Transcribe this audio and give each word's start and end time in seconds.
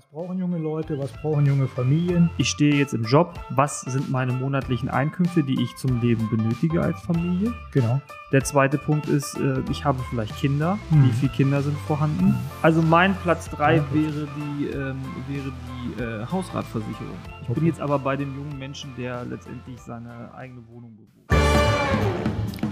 Was 0.00 0.06
brauchen 0.06 0.38
junge 0.38 0.56
Leute? 0.56 0.98
Was 0.98 1.12
brauchen 1.12 1.44
junge 1.44 1.68
Familien? 1.68 2.30
Ich 2.38 2.48
stehe 2.48 2.74
jetzt 2.74 2.94
im 2.94 3.04
Job. 3.04 3.38
Was 3.50 3.82
sind 3.82 4.08
meine 4.10 4.32
monatlichen 4.32 4.88
Einkünfte, 4.88 5.42
die 5.42 5.62
ich 5.62 5.76
zum 5.76 6.00
Leben 6.00 6.26
benötige 6.30 6.80
als 6.80 6.98
Familie? 7.02 7.52
Genau. 7.72 8.00
Der 8.32 8.42
zweite 8.42 8.78
Punkt 8.78 9.08
ist, 9.08 9.36
äh, 9.36 9.60
ich 9.70 9.84
habe 9.84 9.98
vielleicht 10.08 10.34
Kinder. 10.38 10.78
Mhm. 10.88 11.04
Wie 11.04 11.12
viele 11.12 11.32
Kinder 11.32 11.60
sind 11.60 11.76
vorhanden? 11.80 12.28
Mhm. 12.28 12.34
Also 12.62 12.80
mein 12.80 13.14
Platz 13.16 13.50
3 13.50 13.76
Ja, 13.76 13.84
wäre 13.92 14.26
die, 14.36 14.66
ähm, 14.68 14.96
wäre 15.28 15.52
die 15.52 16.02
äh, 16.02 16.24
Hausratversicherung. 16.32 17.18
Ich 17.42 17.48
bin 17.48 17.56
Okay. 17.58 17.66
jetzt 17.66 17.80
aber 17.82 17.98
bei 17.98 18.16
dem 18.16 18.34
jungen 18.34 18.58
Menschen, 18.58 18.94
der 18.96 19.26
letztendlich 19.26 19.78
seine 19.82 20.32
eigene 20.34 20.66
Wohnung 20.66 20.96
bewohnt. 20.96 21.44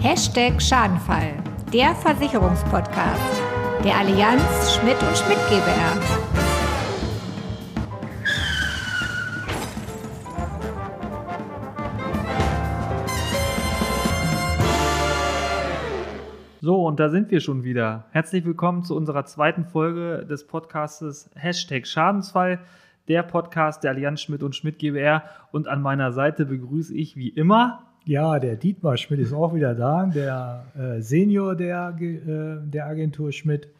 Hashtag 0.00 0.62
Schadenfall, 0.62 1.34
der 1.74 1.94
Versicherungspodcast 1.94 3.20
der 3.84 3.96
Allianz 3.98 4.78
Schmidt 4.80 4.96
und 5.02 5.16
Schmidt 5.16 5.38
GbR. 5.50 6.47
So, 16.68 16.86
und 16.86 17.00
da 17.00 17.08
sind 17.08 17.30
wir 17.30 17.40
schon 17.40 17.64
wieder. 17.64 18.04
Herzlich 18.10 18.44
willkommen 18.44 18.84
zu 18.84 18.94
unserer 18.94 19.24
zweiten 19.24 19.64
Folge 19.64 20.26
des 20.28 20.46
Podcastes 20.46 21.30
Hashtag 21.34 21.86
Schadensfall, 21.86 22.58
der 23.08 23.22
Podcast 23.22 23.84
der 23.84 23.92
Allianz 23.92 24.20
Schmidt 24.20 24.42
und 24.42 24.54
Schmidt 24.54 24.78
GbR. 24.78 25.22
Und 25.50 25.66
an 25.66 25.80
meiner 25.80 26.12
Seite 26.12 26.44
begrüße 26.44 26.94
ich 26.94 27.16
wie 27.16 27.30
immer 27.30 27.86
Ja, 28.04 28.38
der 28.38 28.56
Dietmar 28.56 28.98
Schmidt 28.98 29.20
ist 29.20 29.32
auch 29.32 29.54
wieder 29.54 29.74
da, 29.74 30.10
der 30.14 30.66
äh, 30.78 31.00
Senior 31.00 31.56
der, 31.56 31.96
äh, 31.98 32.68
der 32.68 32.84
Agentur 32.84 33.32
Schmidt. 33.32 33.70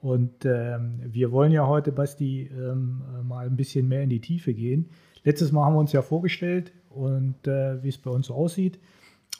Und 0.00 0.44
ähm, 0.44 1.00
wir 1.04 1.32
wollen 1.32 1.50
ja 1.50 1.66
heute, 1.66 1.90
Basti, 1.90 2.48
ähm, 2.56 3.02
äh, 3.12 3.24
mal 3.24 3.46
ein 3.46 3.56
bisschen 3.56 3.88
mehr 3.88 4.02
in 4.02 4.10
die 4.10 4.20
Tiefe 4.20 4.54
gehen. 4.54 4.88
Letztes 5.24 5.50
Mal 5.50 5.64
haben 5.64 5.74
wir 5.74 5.80
uns 5.80 5.92
ja 5.92 6.00
vorgestellt 6.00 6.70
und 6.90 7.48
äh, 7.48 7.82
wie 7.82 7.88
es 7.88 7.98
bei 7.98 8.12
uns 8.12 8.28
so 8.28 8.34
aussieht. 8.34 8.78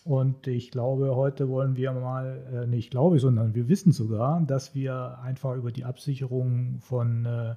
Und 0.06 0.46
ich 0.46 0.70
glaube, 0.70 1.16
heute 1.16 1.48
wollen 1.48 1.74
wir 1.74 1.90
mal, 1.90 2.44
äh, 2.52 2.66
nicht 2.68 2.92
glaube, 2.92 3.18
sondern 3.18 3.56
wir 3.56 3.68
wissen 3.68 3.90
sogar, 3.90 4.40
dass 4.40 4.72
wir 4.72 5.18
einfach 5.20 5.56
über 5.56 5.72
die 5.72 5.84
Absicherung 5.84 6.76
von 6.78 7.26
äh, 7.26 7.56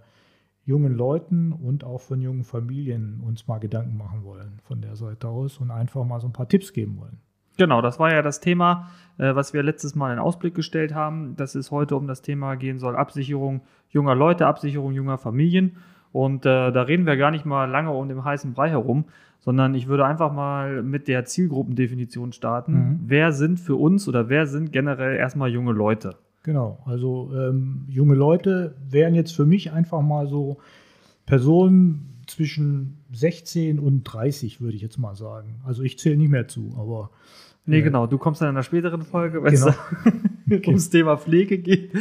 jungen 0.65 0.95
Leuten 0.95 1.51
und 1.51 1.83
auch 1.83 2.01
von 2.01 2.21
jungen 2.21 2.43
Familien 2.43 3.21
uns 3.23 3.47
mal 3.47 3.59
Gedanken 3.59 3.97
machen 3.97 4.23
wollen 4.23 4.59
von 4.63 4.81
der 4.81 4.95
Seite 4.95 5.27
aus 5.27 5.59
und 5.59 5.69
einfach 5.69 6.03
mal 6.05 6.19
so 6.19 6.27
ein 6.27 6.33
paar 6.33 6.47
Tipps 6.47 6.73
geben 6.73 6.97
wollen. 6.97 7.19
Genau, 7.57 7.83
das 7.83 7.99
war 7.99 8.11
ja 8.11 8.23
das 8.23 8.39
Thema, 8.39 8.89
äh, 9.19 9.35
was 9.35 9.53
wir 9.53 9.61
letztes 9.61 9.93
Mal 9.93 10.11
in 10.11 10.17
Ausblick 10.17 10.55
gestellt 10.55 10.95
haben, 10.95 11.35
dass 11.35 11.53
es 11.53 11.69
heute 11.69 11.95
um 11.97 12.07
das 12.07 12.23
Thema 12.23 12.55
gehen 12.55 12.79
soll, 12.79 12.95
Absicherung 12.95 13.61
junger 13.89 14.15
Leute, 14.15 14.47
Absicherung 14.47 14.93
junger 14.93 15.19
Familien. 15.19 15.77
Und 16.11 16.45
äh, 16.45 16.71
da 16.71 16.81
reden 16.83 17.05
wir 17.05 17.17
gar 17.17 17.31
nicht 17.31 17.45
mal 17.45 17.65
lange 17.65 17.91
um 17.91 18.07
den 18.07 18.23
heißen 18.23 18.53
Brei 18.53 18.69
herum, 18.69 19.05
sondern 19.39 19.75
ich 19.75 19.87
würde 19.87 20.05
einfach 20.05 20.33
mal 20.33 20.83
mit 20.83 21.07
der 21.07 21.25
Zielgruppendefinition 21.25 22.33
starten. 22.33 22.73
Mhm. 22.73 22.99
Wer 23.05 23.31
sind 23.31 23.59
für 23.59 23.75
uns 23.75 24.07
oder 24.07 24.29
wer 24.29 24.47
sind 24.47 24.71
generell 24.71 25.15
erstmal 25.15 25.49
junge 25.49 25.71
Leute? 25.71 26.15
Genau, 26.43 26.79
also 26.85 27.31
ähm, 27.35 27.85
junge 27.87 28.15
Leute 28.15 28.75
wären 28.89 29.13
jetzt 29.13 29.35
für 29.35 29.45
mich 29.45 29.71
einfach 29.71 30.01
mal 30.01 30.27
so 30.27 30.57
Personen 31.25 32.21
zwischen 32.27 32.97
16 33.11 33.79
und 33.79 34.03
30, 34.03 34.61
würde 34.61 34.75
ich 34.75 34.81
jetzt 34.81 34.97
mal 34.97 35.15
sagen. 35.15 35.61
Also 35.65 35.83
ich 35.83 35.99
zähle 35.99 36.17
nicht 36.17 36.29
mehr 36.29 36.47
zu, 36.47 36.75
aber 36.77 37.11
Nee, 37.69 37.79
äh, 37.79 37.81
genau, 37.83 38.07
du 38.07 38.17
kommst 38.17 38.41
dann 38.41 38.49
in 38.49 38.55
einer 38.55 38.63
späteren 38.63 39.01
Folge, 39.03 39.43
wenn 39.43 39.53
es 39.53 39.65
Genau. 40.47 40.67
ums 40.69 40.89
Thema 40.89 41.15
Pflege 41.17 41.59
geht. 41.59 41.91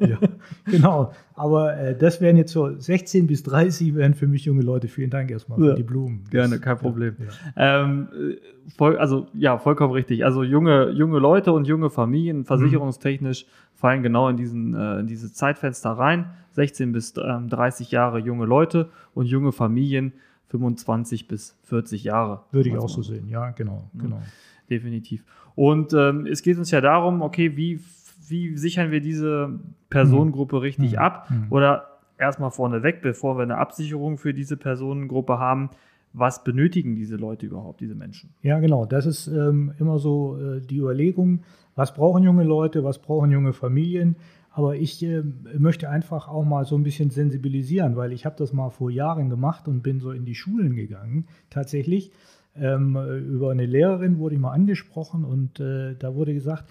ja, 0.00 0.18
genau. 0.64 1.12
Aber 1.34 1.76
äh, 1.78 1.96
das 1.96 2.20
wären 2.20 2.36
jetzt 2.36 2.52
so 2.52 2.76
16 2.78 3.26
bis 3.28 3.42
30 3.44 3.94
wären 3.94 4.14
für 4.14 4.26
mich 4.26 4.44
junge 4.46 4.62
Leute. 4.62 4.88
Vielen 4.88 5.10
Dank 5.10 5.30
erstmal 5.30 5.58
für 5.58 5.68
Ja, 5.68 5.74
die 5.74 5.82
Blumen. 5.84 6.24
gerne, 6.30 6.58
kein 6.58 6.76
Problem. 6.78 7.14
Ja, 7.18 7.26
ja. 7.56 7.82
Ähm, 7.84 8.08
äh, 8.12 8.36
voll, 8.76 8.96
also 8.98 9.28
ja, 9.34 9.58
vollkommen 9.58 9.92
richtig. 9.92 10.24
Also 10.24 10.42
junge, 10.42 10.90
junge 10.90 11.18
Leute 11.20 11.52
und 11.52 11.68
junge 11.68 11.88
Familien, 11.90 12.44
versicherungstechnisch, 12.44 13.46
fallen 13.74 14.02
genau 14.02 14.28
in, 14.28 14.36
diesen, 14.36 14.74
äh, 14.74 14.98
in 15.00 15.06
dieses 15.06 15.32
Zeitfenster 15.34 15.90
rein. 15.90 16.30
16 16.52 16.90
bis 16.90 17.14
ähm, 17.16 17.48
30 17.48 17.90
Jahre 17.92 18.18
junge 18.18 18.46
Leute 18.46 18.88
und 19.14 19.26
junge 19.26 19.52
Familien 19.52 20.14
25 20.48 21.28
bis 21.28 21.56
40 21.64 22.02
Jahre. 22.04 22.40
Würde 22.50 22.70
ich 22.70 22.74
Also, 22.74 22.86
auch 22.86 22.90
so 22.90 23.02
sehen. 23.02 23.28
Ja, 23.28 23.50
genau, 23.50 23.88
Ja. 23.94 24.02
genau. 24.02 24.22
Definitiv. 24.70 25.24
Und 25.54 25.92
ähm, 25.94 26.26
es 26.26 26.42
geht 26.42 26.58
uns 26.58 26.70
ja 26.70 26.80
darum, 26.80 27.22
okay, 27.22 27.56
wie, 27.56 27.80
wie 28.28 28.56
sichern 28.56 28.90
wir 28.90 29.00
diese 29.00 29.58
Personengruppe 29.90 30.60
richtig 30.62 30.92
Mhm. 30.92 30.98
ab? 30.98 31.30
Mhm. 31.30 31.46
Oder 31.50 31.86
erstmal 32.18 32.50
vorneweg, 32.50 33.02
bevor 33.02 33.38
wir 33.38 33.42
eine 33.42 33.58
Absicherung 33.58 34.18
für 34.18 34.34
diese 34.34 34.56
Personengruppe 34.56 35.38
haben, 35.38 35.70
was 36.12 36.42
benötigen 36.44 36.96
diese 36.96 37.16
Leute 37.16 37.46
überhaupt, 37.46 37.80
diese 37.80 37.94
Menschen? 37.94 38.30
Ja, 38.42 38.58
genau. 38.58 38.86
Das 38.86 39.04
ist 39.06 39.26
ähm, 39.26 39.72
immer 39.78 39.98
so 39.98 40.38
äh, 40.38 40.60
die 40.60 40.78
Überlegung, 40.78 41.40
was 41.74 41.92
brauchen 41.94 42.22
junge 42.22 42.44
Leute, 42.44 42.84
was 42.84 42.98
brauchen 42.98 43.30
junge 43.30 43.52
Familien. 43.52 44.16
Aber 44.50 44.76
ich 44.76 45.02
äh, 45.04 45.22
möchte 45.58 45.90
einfach 45.90 46.28
auch 46.28 46.44
mal 46.44 46.64
so 46.64 46.74
ein 46.76 46.82
bisschen 46.82 47.10
sensibilisieren, 47.10 47.96
weil 47.96 48.12
ich 48.12 48.24
habe 48.24 48.36
das 48.38 48.54
mal 48.54 48.70
vor 48.70 48.90
Jahren 48.90 49.28
gemacht 49.28 49.68
und 49.68 49.82
bin 49.82 50.00
so 50.00 50.10
in 50.12 50.24
die 50.24 50.34
Schulen 50.34 50.74
gegangen, 50.74 51.26
tatsächlich. 51.50 52.10
Ähm, 52.58 52.96
über 53.28 53.50
eine 53.50 53.66
Lehrerin 53.66 54.18
wurde 54.18 54.34
ich 54.34 54.40
mal 54.40 54.52
angesprochen 54.52 55.24
und 55.24 55.60
äh, 55.60 55.94
da 55.98 56.14
wurde 56.14 56.34
gesagt, 56.34 56.64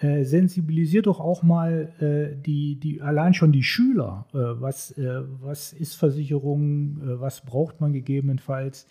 äh, 0.00 0.24
sensibilisiert 0.24 1.06
doch 1.06 1.20
auch 1.20 1.42
mal 1.42 1.92
äh, 2.00 2.34
die, 2.40 2.80
die, 2.80 3.02
allein 3.02 3.34
schon 3.34 3.52
die 3.52 3.62
Schüler. 3.62 4.26
Äh, 4.32 4.38
was, 4.38 4.92
äh, 4.92 5.22
was 5.40 5.72
ist 5.74 5.94
Versicherung? 5.94 7.00
Äh, 7.02 7.20
was 7.20 7.42
braucht 7.42 7.80
man 7.80 7.92
gegebenenfalls? 7.92 8.86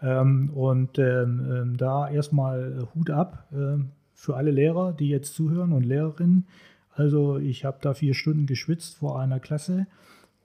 Ähm, 0.00 0.50
und 0.54 0.98
ähm, 0.98 1.46
ähm, 1.50 1.76
da 1.76 2.08
erstmal 2.08 2.72
äh, 2.80 2.94
Hut 2.94 3.10
ab 3.10 3.46
ähm, 3.52 3.90
für 4.14 4.36
alle 4.36 4.50
Lehrer, 4.50 4.92
die 4.92 5.08
jetzt 5.08 5.34
zuhören 5.34 5.72
und 5.72 5.84
Lehrerinnen. 5.84 6.46
Also 6.94 7.38
ich 7.38 7.64
habe 7.64 7.78
da 7.80 7.94
vier 7.94 8.14
Stunden 8.14 8.46
geschwitzt 8.46 8.96
vor 8.96 9.20
einer 9.20 9.40
Klasse 9.40 9.86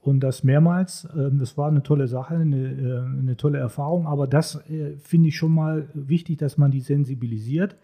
und 0.03 0.19
das 0.19 0.43
mehrmals. 0.43 1.07
Ähm, 1.15 1.39
das 1.39 1.57
war 1.57 1.69
eine 1.69 1.81
tolle 1.81 2.07
Sache, 2.07 2.35
eine, 2.35 2.57
äh, 2.57 3.19
eine 3.19 3.37
tolle 3.37 3.57
Erfahrung. 3.57 4.05
Aber 4.05 4.27
das 4.27 4.55
äh, 4.69 4.97
finde 4.97 5.29
ich 5.29 5.37
schon 5.37 5.53
mal 5.53 5.87
wichtig, 5.93 6.37
dass 6.37 6.57
man 6.57 6.71
die 6.71 6.81
sensibilisiert. 6.81 7.77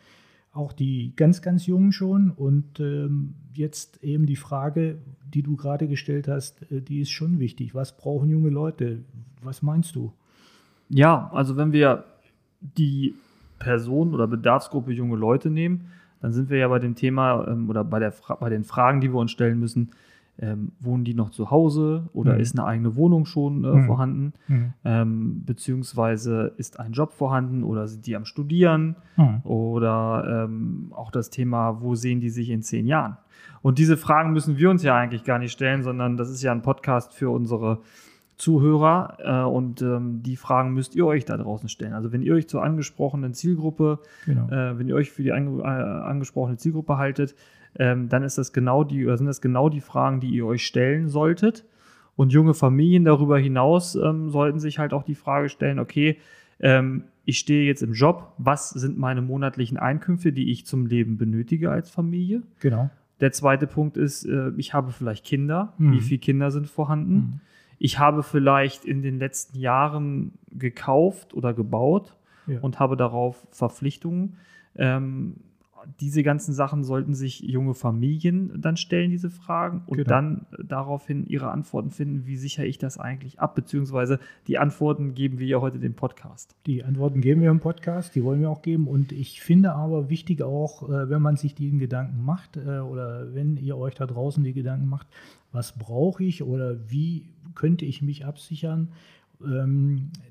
Auch 0.51 0.73
die 0.73 1.13
ganz, 1.15 1.41
ganz 1.41 1.65
Jungen 1.65 1.93
schon. 1.93 2.31
Und 2.31 2.81
ähm, 2.81 3.35
jetzt 3.53 4.03
eben 4.03 4.25
die 4.25 4.35
Frage, 4.35 4.97
die 5.33 5.43
du 5.43 5.55
gerade 5.55 5.87
gestellt 5.87 6.27
hast, 6.27 6.69
äh, 6.71 6.81
die 6.81 6.99
ist 6.99 7.11
schon 7.11 7.39
wichtig. 7.39 7.73
Was 7.73 7.95
brauchen 7.95 8.29
junge 8.29 8.49
Leute? 8.49 8.99
Was 9.41 9.61
meinst 9.61 9.95
du? 9.95 10.11
Ja, 10.89 11.31
also 11.33 11.55
wenn 11.55 11.71
wir 11.71 12.03
die 12.59 13.15
Person 13.59 14.13
oder 14.13 14.27
Bedarfsgruppe 14.27 14.91
junge 14.91 15.15
Leute 15.15 15.49
nehmen, 15.49 15.85
dann 16.21 16.33
sind 16.33 16.49
wir 16.49 16.57
ja 16.57 16.67
bei 16.67 16.79
dem 16.79 16.95
Thema 16.95 17.47
ähm, 17.47 17.69
oder 17.69 17.85
bei, 17.85 17.99
der 17.99 18.13
bei 18.41 18.49
den 18.49 18.65
Fragen, 18.65 18.99
die 18.99 19.13
wir 19.13 19.19
uns 19.19 19.31
stellen 19.31 19.57
müssen. 19.57 19.91
Ähm, 20.41 20.71
wohnen 20.79 21.03
die 21.03 21.13
noch 21.13 21.31
zu 21.31 21.51
Hause 21.51 22.09
oder 22.13 22.35
Mhm. 22.35 22.39
ist 22.39 22.57
eine 22.57 22.65
eigene 22.65 22.95
Wohnung 22.95 23.25
schon 23.25 23.65
äh, 23.65 23.67
Mhm. 23.75 23.85
vorhanden? 23.87 24.33
Hm. 24.47 24.73
Ähm, 24.85 25.43
beziehungsweise 25.45 26.53
ist 26.55 26.79
ein 26.79 26.93
Job 26.93 27.11
vorhanden 27.11 27.63
oder 27.63 27.87
sind 27.89 28.05
die 28.07 28.15
am 28.15 28.23
Studieren? 28.25 28.95
Hm. 29.15 29.41
Oder 29.43 30.45
ähm, 30.45 30.93
auch 30.95 31.11
das 31.11 31.29
Thema, 31.29 31.81
wo 31.81 31.95
sehen 31.95 32.21
die 32.21 32.29
sich 32.29 32.49
in 32.49 32.61
zehn 32.61 32.87
Jahren? 32.87 33.17
Und 33.61 33.77
diese 33.79 33.97
Fragen 33.97 34.31
müssen 34.31 34.57
wir 34.57 34.69
uns 34.69 34.81
ja 34.83 34.95
eigentlich 34.95 35.25
gar 35.25 35.39
nicht 35.39 35.51
stellen, 35.51 35.83
sondern 35.83 36.15
das 36.15 36.29
ist 36.29 36.41
ja 36.41 36.53
ein 36.53 36.61
Podcast 36.61 37.13
für 37.13 37.29
unsere 37.29 37.79
Zuhörer 38.37 39.17
äh, 39.19 39.43
und 39.45 39.81
ähm, 39.81 40.23
die 40.23 40.37
Fragen 40.37 40.73
müsst 40.73 40.95
ihr 40.95 41.05
euch 41.05 41.25
da 41.25 41.35
draußen 41.35 41.67
stellen. 41.67 41.91
Also 41.93 42.13
wenn 42.13 42.21
ihr 42.21 42.33
euch 42.35 42.47
zur 42.47 42.63
angesprochenen 42.63 43.33
Zielgruppe, 43.33 43.99
Genau. 44.25 44.47
äh, 44.47 44.79
wenn 44.79 44.87
ihr 44.87 44.95
euch 44.95 45.11
für 45.11 45.23
die 45.23 45.33
ange 45.33 45.61
äh, 45.61 45.65
angesprochene 45.65 46.55
Zielgruppe 46.55 46.97
haltet, 46.97 47.35
ähm, 47.75 48.09
dann 48.09 48.23
ist 48.23 48.37
das 48.37 48.53
genau 48.53 48.83
die, 48.83 49.05
oder 49.05 49.17
sind 49.17 49.27
das 49.27 49.41
genau 49.41 49.69
die 49.69 49.81
Fragen, 49.81 50.19
die 50.19 50.29
ihr 50.29 50.45
euch 50.45 50.65
stellen 50.65 51.07
solltet. 51.09 51.65
Und 52.15 52.33
junge 52.33 52.53
Familien 52.53 53.05
darüber 53.05 53.37
hinaus 53.39 53.95
ähm, 53.95 54.29
sollten 54.29 54.59
sich 54.59 54.77
halt 54.79 54.93
auch 54.93 55.03
die 55.03 55.15
Frage 55.15 55.47
stellen, 55.49 55.79
okay, 55.79 56.17
ähm, 56.59 57.03
ich 57.23 57.39
stehe 57.39 57.65
jetzt 57.65 57.83
im 57.83 57.93
Job, 57.93 58.33
was 58.37 58.71
sind 58.71 58.97
meine 58.97 59.21
monatlichen 59.21 59.77
Einkünfte, 59.77 60.33
die 60.33 60.51
ich 60.51 60.65
zum 60.65 60.85
Leben 60.85 61.17
benötige 61.17 61.71
als 61.71 61.89
Familie? 61.89 62.41
Genau. 62.59 62.89
Der 63.21 63.31
zweite 63.31 63.67
Punkt 63.67 63.97
ist, 63.97 64.25
äh, 64.25 64.51
ich 64.57 64.73
habe 64.73 64.91
vielleicht 64.91 65.25
Kinder. 65.25 65.73
Mhm. 65.77 65.91
Wie 65.93 66.01
viele 66.01 66.19
Kinder 66.19 66.51
sind 66.51 66.67
vorhanden? 66.67 67.13
Mhm. 67.13 67.39
Ich 67.77 67.99
habe 67.99 68.23
vielleicht 68.23 68.83
in 68.83 69.01
den 69.01 69.19
letzten 69.19 69.57
Jahren 69.57 70.33
gekauft 70.51 71.33
oder 71.33 71.53
gebaut 71.53 72.17
Ja. 72.47 72.59
und 72.59 72.79
habe 72.79 72.97
darauf 72.97 73.47
Verpflichtungen. 73.51 74.35
Ähm, 74.75 75.35
diese 75.99 76.23
ganzen 76.23 76.53
Sachen 76.53 76.83
sollten 76.83 77.13
sich 77.13 77.39
junge 77.41 77.73
Familien 77.73 78.61
dann 78.61 78.77
stellen, 78.77 79.09
diese 79.11 79.29
Fragen, 79.29 79.83
und 79.87 79.97
Genau. 79.97 80.09
dann 80.09 80.45
daraufhin 80.63 81.25
ihre 81.25 81.51
Antworten 81.51 81.91
finden, 81.91 82.25
wie 82.25 82.37
sichere 82.37 82.65
ich 82.65 82.77
das 82.77 82.97
eigentlich 82.97 83.39
ab, 83.39 83.55
beziehungsweise 83.55 84.19
die 84.47 84.57
Antworten 84.57 85.13
geben 85.13 85.39
wir 85.39 85.47
ja 85.47 85.61
heute 85.61 85.79
dem 85.79 85.93
Podcast. 85.93 86.55
Die 86.65 86.83
Antworten 86.83 87.21
geben 87.21 87.41
wir 87.41 87.49
im 87.49 87.59
Podcast, 87.59 88.15
die 88.15 88.23
wollen 88.23 88.41
wir 88.41 88.49
auch 88.49 88.61
geben. 88.61 88.87
Und 88.87 89.11
ich 89.11 89.41
finde 89.41 89.73
aber 89.73 90.09
wichtig 90.09 90.41
auch, 90.41 90.89
äh, 90.89 91.09
wenn 91.09 91.21
man 91.21 91.37
sich 91.37 91.55
die 91.55 91.69
Gedanken 91.77 92.23
macht 92.23 92.57
äh, 92.57 92.79
oder 92.79 93.33
wenn 93.33 93.57
ihr 93.57 93.77
euch 93.77 93.95
da 93.95 94.05
draußen 94.05 94.43
die 94.43 94.53
Gedanken 94.53 94.87
macht, 94.87 95.07
was 95.51 95.77
brauche 95.77 96.23
ich 96.23 96.43
oder 96.43 96.77
wie 96.89 97.25
könnte 97.55 97.85
ich 97.85 98.01
mich 98.01 98.25
absichern, 98.25 98.89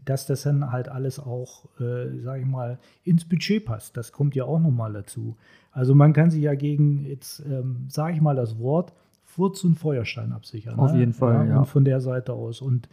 dass 0.04 0.26
das 0.26 0.42
dann 0.42 0.70
halt 0.70 0.88
alles 0.88 1.18
auch, 1.18 1.64
äh, 1.80 2.20
sage 2.20 2.42
ich 2.42 2.46
mal, 2.46 2.78
ins 3.04 3.24
Budget 3.24 3.64
passt. 3.64 3.96
Das 3.96 4.12
kommt 4.12 4.34
ja 4.34 4.44
auch 4.44 4.60
nochmal 4.60 4.92
dazu. 4.92 5.36
Also 5.72 5.94
man 5.94 6.12
kann 6.12 6.30
sich 6.30 6.42
ja 6.42 6.54
gegen, 6.54 7.04
jetzt 7.04 7.40
ähm, 7.40 7.86
sage 7.88 8.14
ich 8.14 8.20
mal 8.20 8.36
das 8.36 8.58
Wort, 8.58 8.92
Furz 9.24 9.64
und 9.64 9.76
Feuerstein 9.76 10.32
absichern. 10.32 10.78
Auf 10.78 10.92
ne? 10.92 11.00
jeden 11.00 11.12
Fall, 11.12 11.48
ja. 11.48 11.60
Und 11.60 11.66
von 11.66 11.84
der 11.84 12.00
Seite 12.00 12.32
aus. 12.32 12.60
Und 12.60 12.88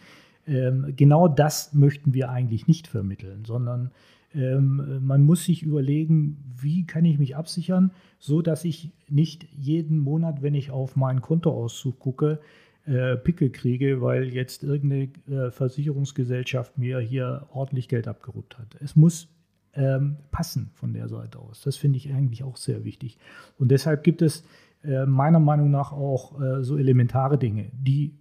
ähm, 0.48 0.94
genau 0.96 1.28
das 1.28 1.74
möchten 1.74 2.14
wir 2.14 2.30
eigentlich 2.30 2.68
nicht 2.68 2.88
vermitteln, 2.88 3.44
sondern 3.46 3.92
ähm, 4.34 5.00
man 5.02 5.24
muss 5.24 5.46
sich 5.46 5.64
überlegen, 5.64 6.38
wie 6.58 6.86
kann 6.86 7.06
ich 7.06 7.18
mich 7.18 7.36
absichern, 7.36 7.92
so 8.20 8.42
dass 8.42 8.66
ich 8.66 8.92
nicht 9.10 9.48
jeden 9.54 9.98
Monat, 9.98 10.42
wenn 10.42 10.56
ich 10.56 10.72
auf 10.72 10.96
meinen 10.96 11.22
Kontoauszug 11.22 12.00
gucke, 12.00 12.40
äh, 12.86 13.18
Pickel 13.18 13.50
kriege, 13.50 14.02
weil 14.02 14.34
jetzt 14.34 14.64
irgendeine 14.64 15.10
äh, 15.28 15.52
Versicherungsgesellschaft 15.52 16.78
mir 16.78 17.00
hier 17.00 17.48
ordentlich 17.52 17.88
Geld 17.88 18.08
abgeruppt 18.08 18.58
hat. 18.58 18.76
Es 18.82 18.96
muss 18.96 19.28
ähm, 19.74 20.18
passen 20.32 20.70
von 20.74 20.94
der 20.94 21.08
Seite 21.08 21.40
aus. 21.40 21.62
Das 21.62 21.76
finde 21.78 21.98
ich 21.98 22.12
eigentlich 22.14 22.44
auch 22.44 22.58
sehr 22.58 22.84
wichtig. 22.84 23.18
Und 23.58 23.70
deshalb 23.70 24.04
gibt 24.04 24.22
es 24.22 24.46
äh, 24.84 25.06
meiner 25.06 25.40
Meinung 25.40 25.72
nach 25.72 25.92
auch 25.92 26.40
so 26.62 26.78
elementare 26.78 27.38
Dinge, 27.38 27.72
die, 27.74 28.14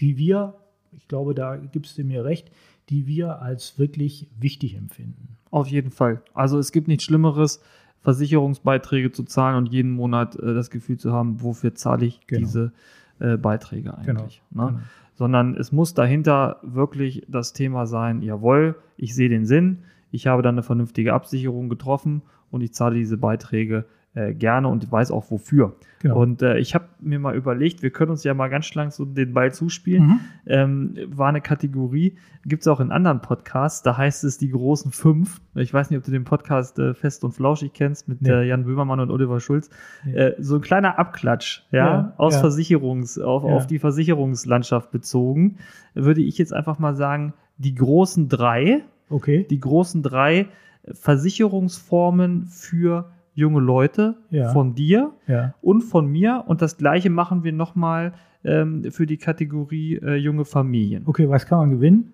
die 0.00 0.16
wir, 0.16 0.54
ich 0.92 1.08
glaube, 1.08 1.34
da 1.34 1.56
gibst 1.56 1.96
du 1.98 2.04
mir 2.04 2.24
recht, 2.24 2.50
die 2.88 3.06
wir 3.06 3.40
als 3.42 3.78
wirklich 3.78 4.28
wichtig 4.38 4.74
empfinden. 4.76 5.36
Auf 5.50 5.68
jeden 5.68 5.90
Fall. 5.90 6.22
Also 6.34 6.58
es 6.58 6.72
gibt 6.72 6.88
nichts 6.88 7.04
Schlimmeres, 7.04 7.60
Versicherungsbeiträge 8.00 9.12
zu 9.12 9.24
zahlen 9.24 9.56
und 9.56 9.72
jeden 9.72 9.90
Monat 9.90 10.36
äh, 10.36 10.54
das 10.54 10.70
Gefühl 10.70 10.98
zu 10.98 11.12
haben, 11.12 11.42
wofür 11.42 11.74
zahle 11.74 12.06
ich 12.06 12.26
Genau. 12.26 12.40
diese 12.40 12.72
äh, 13.20 13.36
Beiträge 13.36 13.96
eigentlich. 13.96 14.42
Genau. 14.50 14.64
Ne? 14.66 14.72
Genau. 14.72 14.84
Sondern 15.14 15.56
es 15.56 15.72
muss 15.72 15.94
dahinter 15.94 16.58
wirklich 16.62 17.26
das 17.28 17.52
Thema 17.52 17.86
sein, 17.86 18.22
jawohl, 18.22 18.76
ich 18.96 19.14
sehe 19.14 19.28
den 19.28 19.46
Sinn, 19.46 19.78
ich 20.10 20.26
habe 20.26 20.42
dann 20.42 20.54
eine 20.54 20.62
vernünftige 20.62 21.12
Absicherung 21.12 21.68
getroffen 21.68 22.22
und 22.50 22.62
ich 22.62 22.72
zahle 22.72 22.94
diese 22.94 23.18
Beiträge 23.18 23.86
äh, 24.14 24.32
gerne 24.34 24.68
und 24.68 24.90
weiß 24.90 25.10
auch 25.10 25.30
wofür. 25.30 25.76
Genau. 26.00 26.20
Und 26.20 26.42
äh, 26.42 26.58
ich 26.58 26.74
habe 26.74 26.84
mir 27.00 27.18
mal 27.18 27.34
überlegt, 27.36 27.82
wir 27.82 27.90
können 27.90 28.12
uns 28.12 28.22
ja 28.24 28.32
mal 28.32 28.48
ganz 28.48 28.66
schlank 28.66 28.92
so 28.92 29.04
den 29.04 29.34
Ball 29.34 29.52
zuspielen. 29.52 30.04
Mhm. 30.06 30.20
Ähm, 30.46 30.94
war 31.08 31.28
eine 31.28 31.40
Kategorie, 31.40 32.16
gibt 32.46 32.62
es 32.62 32.68
auch 32.68 32.78
in 32.80 32.92
anderen 32.92 33.20
Podcasts, 33.20 33.82
da 33.82 33.96
heißt 33.96 34.22
es 34.24 34.38
die 34.38 34.50
großen 34.50 34.92
fünf. 34.92 35.40
Ich 35.56 35.74
weiß 35.74 35.90
nicht, 35.90 35.98
ob 35.98 36.04
du 36.04 36.10
den 36.12 36.24
Podcast 36.24 36.78
äh, 36.78 36.94
Fest 36.94 37.24
und 37.24 37.32
Flauschig 37.32 37.72
kennst 37.74 38.08
mit 38.08 38.22
Nee. 38.22 38.30
äh, 38.30 38.42
Jan 38.48 38.64
Böhmermann 38.64 39.00
und 39.00 39.10
Oliver 39.10 39.40
Schulz. 39.40 39.70
Nee. 40.04 40.14
Äh, 40.14 40.34
so 40.38 40.54
ein 40.54 40.60
kleiner 40.60 40.98
Abklatsch, 40.98 41.62
ja, 41.72 41.86
Ja, 41.86 42.12
aus 42.16 42.34
ja. 42.34 42.40
Versicherungs, 42.40 43.18
auf, 43.18 43.42
Ja. 43.44 43.50
auf 43.50 43.66
die 43.66 43.78
Versicherungslandschaft 43.80 44.90
bezogen, 44.92 45.56
würde 45.94 46.22
ich 46.22 46.38
jetzt 46.38 46.52
einfach 46.54 46.78
mal 46.78 46.94
sagen, 46.94 47.34
die 47.58 47.74
großen 47.74 48.28
drei, 48.28 48.82
Okay. 49.10 49.46
die 49.50 49.58
großen 49.58 50.02
drei 50.02 50.46
Versicherungsformen 50.92 52.46
für 52.46 53.10
junge 53.38 53.60
Leute 53.60 54.16
Ja. 54.30 54.48
von 54.52 54.74
dir 54.74 55.12
ja. 55.28 55.54
und 55.62 55.82
von 55.82 56.06
mir. 56.08 56.44
Und 56.48 56.60
das 56.60 56.76
gleiche 56.76 57.08
machen 57.10 57.44
wir 57.44 57.52
nochmal 57.52 58.12
ähm, 58.44 58.90
für 58.90 59.06
die 59.06 59.16
Kategorie 59.16 59.94
äh, 59.96 60.16
junge 60.16 60.44
Familien. 60.44 61.04
Okay, 61.06 61.28
was 61.28 61.46
kann 61.46 61.58
man 61.58 61.70
gewinnen? 61.70 62.12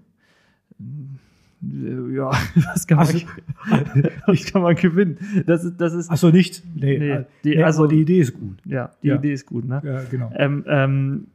Äh, 1.62 2.14
Ja, 2.14 2.30
was 2.72 2.86
kann 2.86 2.98
man, 2.98 3.06
Also- 3.06 3.26
was 4.26 4.44
kann 4.52 4.62
man 4.62 4.74
gewinnen? 4.76 5.16
Das 5.46 5.64
ist, 5.64 5.80
das 5.80 5.94
ist 5.94 6.10
Achso, 6.10 6.30
nichts? 6.30 6.62
Nee, 6.74 6.98
Nee, 6.98 7.10
äh, 7.10 7.24
die- 7.42 7.56
nee, 7.56 7.62
also- 7.64 7.86
die 7.86 8.00
Idee 8.02 8.20
ist 8.20 8.34
gut. 8.38 8.58
ja, 8.66 8.90
die 9.02 9.08
Ja. 9.08 9.14
Idee 9.16 9.32
ist 9.32 9.46
gut, 9.46 9.64
ne? 9.66 9.80
Ja, 9.84 10.02
genau. 10.10 10.30
Ähm, 10.36 10.64
ähm, 10.66 11.26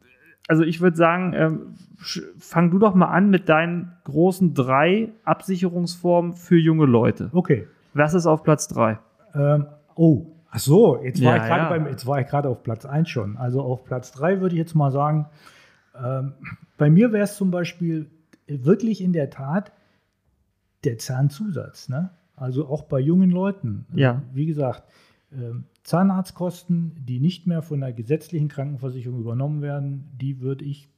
also 0.47 0.63
ich 0.63 0.81
würde 0.81 0.97
sagen, 0.97 1.33
ähm, 1.35 1.59
fang 2.38 2.69
du 2.71 2.77
doch 2.80 2.94
mal 2.95 3.07
an 3.07 3.30
mit 3.30 3.50
deinen 3.50 3.92
großen 4.06 4.53
drei 4.53 5.09
Absicherungsformen 5.24 6.33
für 6.33 6.57
junge 6.57 6.85
Leute. 6.85 7.30
Okay. 7.33 7.68
Was 7.94 8.13
ist 8.13 8.25
auf 8.27 8.44
Platz 8.44 8.68
drei? 8.68 9.00
Ähm, 9.35 9.65
oh, 9.99 10.25
ach 10.49 10.59
so, 10.59 11.03
jetzt 11.03 11.21
war 11.23 11.35
Ja, 11.35 11.43
ich 11.43 11.49
gerade 11.49 11.63
ja. 11.63 11.69
beim, 11.69 11.87
jetzt 11.87 12.07
war 12.07 12.21
ich 12.21 12.27
gerade 12.27 12.47
auf 12.47 12.63
Platz 12.63 12.85
1 12.85 13.09
schon. 13.09 13.37
Also 13.37 13.61
auf 13.61 13.83
Platz 13.83 14.11
3 14.13 14.39
würde 14.39 14.55
ich 14.55 14.59
jetzt 14.59 14.73
mal 14.73 14.91
sagen, 14.91 15.27
ähm, 16.01 16.33
bei 16.77 16.89
mir 16.89 17.11
wäre 17.11 17.25
es 17.25 17.35
zum 17.35 17.51
Beispiel 17.51 18.09
wirklich 18.47 19.01
in 19.01 19.11
der 19.11 19.29
Tat 19.29 19.73
der 20.85 20.97
Zahnzusatz. 20.97 21.89
Ne? 21.89 22.11
Also 22.37 22.67
auch 22.67 22.83
bei 22.83 22.99
jungen 22.99 23.29
Leuten. 23.29 23.85
Ja. 23.93 24.21
Wie 24.33 24.45
gesagt, 24.45 24.83
ähm, 25.33 25.65
Zahnarztkosten, 25.83 26.95
die 27.05 27.19
nicht 27.19 27.45
mehr 27.45 27.61
von 27.61 27.81
der 27.81 27.91
gesetzlichen 27.91 28.47
Krankenversicherung 28.47 29.19
übernommen 29.19 29.61
werden, 29.61 30.09
die 30.13 30.39
würde 30.39 30.63
ich 30.63 30.89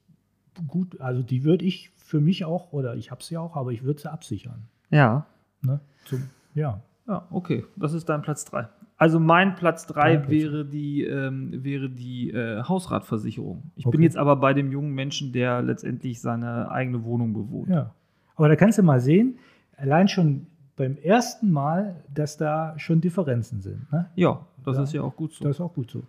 gut, 0.67 1.01
also 1.01 1.23
die 1.23 1.43
würde 1.43 1.65
ich 1.65 1.89
für 1.97 2.21
mich 2.21 2.45
auch, 2.45 2.71
oder 2.71 2.95
ich 2.95 3.09
habe 3.09 3.23
sie 3.23 3.37
auch, 3.37 3.55
aber 3.55 3.71
ich 3.71 3.83
würde 3.83 4.01
sie 4.01 4.11
absichern. 4.11 4.67
Ja. 4.91 5.25
Ne? 5.61 5.79
Zum, 6.05 6.29
ja. 6.53 6.81
Ja, 7.07 7.27
okay. 7.31 7.65
Das 7.75 7.93
ist 7.93 8.07
dein 8.07 8.21
Platz 8.21 8.45
drei. 8.45 8.67
Also 9.01 9.19
mein 9.19 9.55
Platz 9.55 9.87
drei 9.87 10.13
Dein 10.13 10.21
Platz 10.21 10.31
wäre 10.31 10.63
die, 10.63 11.03
ähm, 11.03 11.63
wäre 11.63 11.89
die 11.89 12.29
äh, 12.29 12.61
Hausratversicherung. 12.61 13.63
Ich 13.75 13.85
bin 13.85 13.95
Okay. 13.95 14.03
jetzt 14.03 14.15
aber 14.15 14.35
bei 14.35 14.53
dem 14.53 14.71
jungen 14.71 14.93
Menschen, 14.93 15.33
der 15.33 15.63
letztendlich 15.63 16.21
seine 16.21 16.69
eigene 16.69 17.03
Wohnung 17.03 17.33
bewohnt. 17.33 17.69
Ja. 17.69 17.95
Aber 18.35 18.47
da 18.47 18.55
kannst 18.55 18.77
du 18.77 18.83
mal 18.83 18.99
sehen, 18.99 19.39
allein 19.75 20.07
schon 20.07 20.45
beim 20.75 20.97
ersten 20.97 21.49
Mal, 21.51 21.95
dass 22.13 22.37
da 22.37 22.77
schon 22.77 23.01
Differenzen 23.01 23.61
sind. 23.61 23.91
Ne? 23.91 24.05
Ja, 24.15 24.45
das 24.63 24.77
Ja. 24.77 24.83
ist 24.83 24.93
ja 24.93 25.01
auch 25.01 25.15
gut 25.15 25.33
so. 25.33 25.45
Das 25.45 25.55
ist 25.57 25.61
auch 25.61 25.73
gut 25.73 25.89
so. 25.89 26.03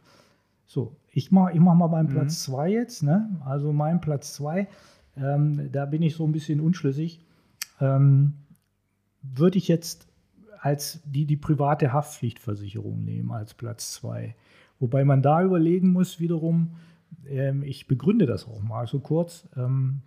So, 0.67 0.93
ich 1.13 1.33
mache 1.33 1.53
ich 1.55 1.61
mach 1.61 1.75
mal 1.75 1.89
meinen 1.89 2.09
Mhm. 2.09 2.13
Platz 2.13 2.43
2 2.43 2.73
jetzt. 2.73 3.03
Ne? 3.03 3.27
Also 3.47 3.73
mein 3.73 4.03
Platz 4.03 4.35
2, 4.35 4.69
ähm, 5.17 5.71
da 5.73 5.87
bin 5.87 6.03
ich 6.03 6.15
so 6.15 6.27
ein 6.27 6.33
bisschen 6.33 6.61
unschlüssig. 6.61 7.21
Ähm, 7.81 8.35
Würde 9.23 9.57
ich 9.57 9.69
jetzt 9.69 10.09
als 10.63 11.03
die, 11.05 11.27
die 11.27 11.37
private 11.37 11.93
Haftpflichtversicherung 11.93 13.05
nehmen 13.05 13.33
als 13.33 13.53
Platz 13.53 13.95
2. 13.95 14.37
Wobei 14.79 15.05
man 15.05 15.21
da 15.21 15.43
überlegen 15.43 15.89
muss 15.89 16.21
wiederum, 16.21 16.77
ähm, 17.27 17.65
ich 17.65 17.89
begründe 17.89 18.27
das 18.27 18.47
auch 18.47 18.63
mal 18.63 18.87
so 18.87 19.01
kurz, 19.01 19.49
ähm, 19.57 20.03